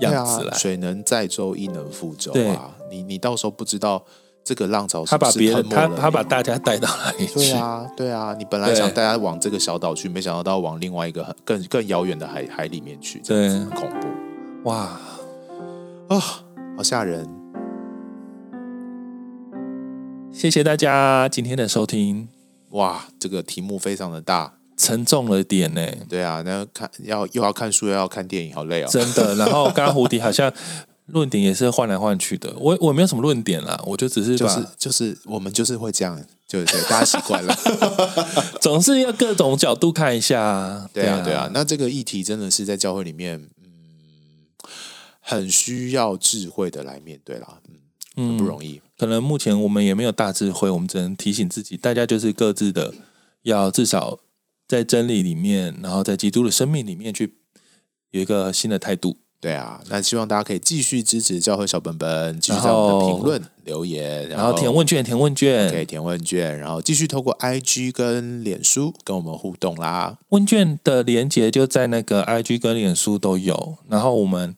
[0.00, 2.74] 样子来，啊、水能载舟，亦能覆舟啊！
[2.90, 4.04] 你你到时候不知道
[4.44, 7.34] 这个浪潮是是，他把别人他他把大家带到哪里去？
[7.34, 8.34] 对啊，对啊！
[8.38, 14.68] 你本来想大家往这个小岛去，没想到到往另外一个很更更遥远的海海里面去，对，很恐怖！
[14.68, 15.00] 哇啊、
[16.08, 16.20] 哦，
[16.76, 17.28] 好吓人！
[20.32, 22.28] 谢谢大家今天的收听。
[22.70, 24.52] 哇，这个题目非常的大。
[24.76, 28.88] 沉重了点呢，对啊，那看要又要看书又要看电影，好累哦。
[28.90, 30.52] 真的， 然后刚刚胡迪好像
[31.06, 37.56] 论点也是换来换去的，我我没有什么论点啦，我就只是就是就是我们就是会这样，就对，大家习惯了，
[38.60, 40.88] 总是要各种角度看一下。
[40.92, 43.70] 对啊，对啊，那这个议题真的是在教会里面，嗯，
[45.20, 47.60] 很需要智慧的来面对啦，
[48.16, 48.90] 嗯，很不容易，嗯。
[48.98, 52.92] 可能目前我们也没有大智慧，我们只能提醒自己，大家就是各自的
[53.42, 54.18] 要至少。
[54.68, 57.34] 在真理里面，然后在基督的生命里面去
[58.10, 59.16] 有一个新的态度。
[59.38, 70.18] 对啊，那希望大家可以继续支持教会小本本，继续在我们的评论留言，然后填问卷，填问卷，可以填问卷，然后继续透过 IG 跟脸书跟我们互动啦。
[70.30, 74.56] 问卷的连接就在那个 IG 跟脸书都有，然后我们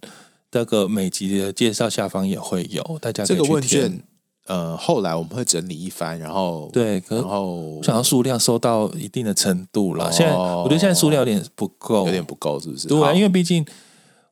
[0.51, 3.37] 这个每集的介绍下方也会有，大家可以。
[3.37, 4.01] 这个问卷。
[4.49, 10.07] 呃，后来我们会整理一番，然后对，然后想要数量收到一定的程度了。
[10.07, 12.89] 哦、现在我觉得现在数量有点不够，有点不够，是不是？
[12.89, 13.65] 对啊，因为毕竟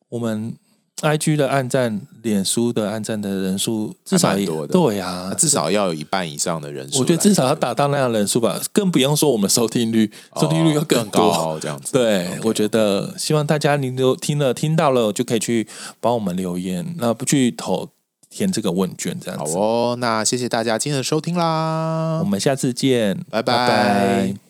[0.08, 0.54] 我们
[1.02, 7.00] IG 的暗赞、脸书的暗赞的人数至少也多的，对呀、啊，至少要有一半以上的人数。
[7.00, 10.10] 我觉得至少要达到那样的人数吧，更不用说我们收听率，
[10.40, 11.92] 收听率要更高、哦、这样子。
[11.92, 15.68] 对.我觉得希望大家您都听了、听到了，就可以去
[16.00, 17.90] 帮我们留言，那不去投。
[18.36, 19.54] 填这个问卷，这样子。
[19.54, 23.56] 好哦，那谢谢大家今天的收听啦，我们下次见，拜拜。
[23.56, 24.45] 拜拜。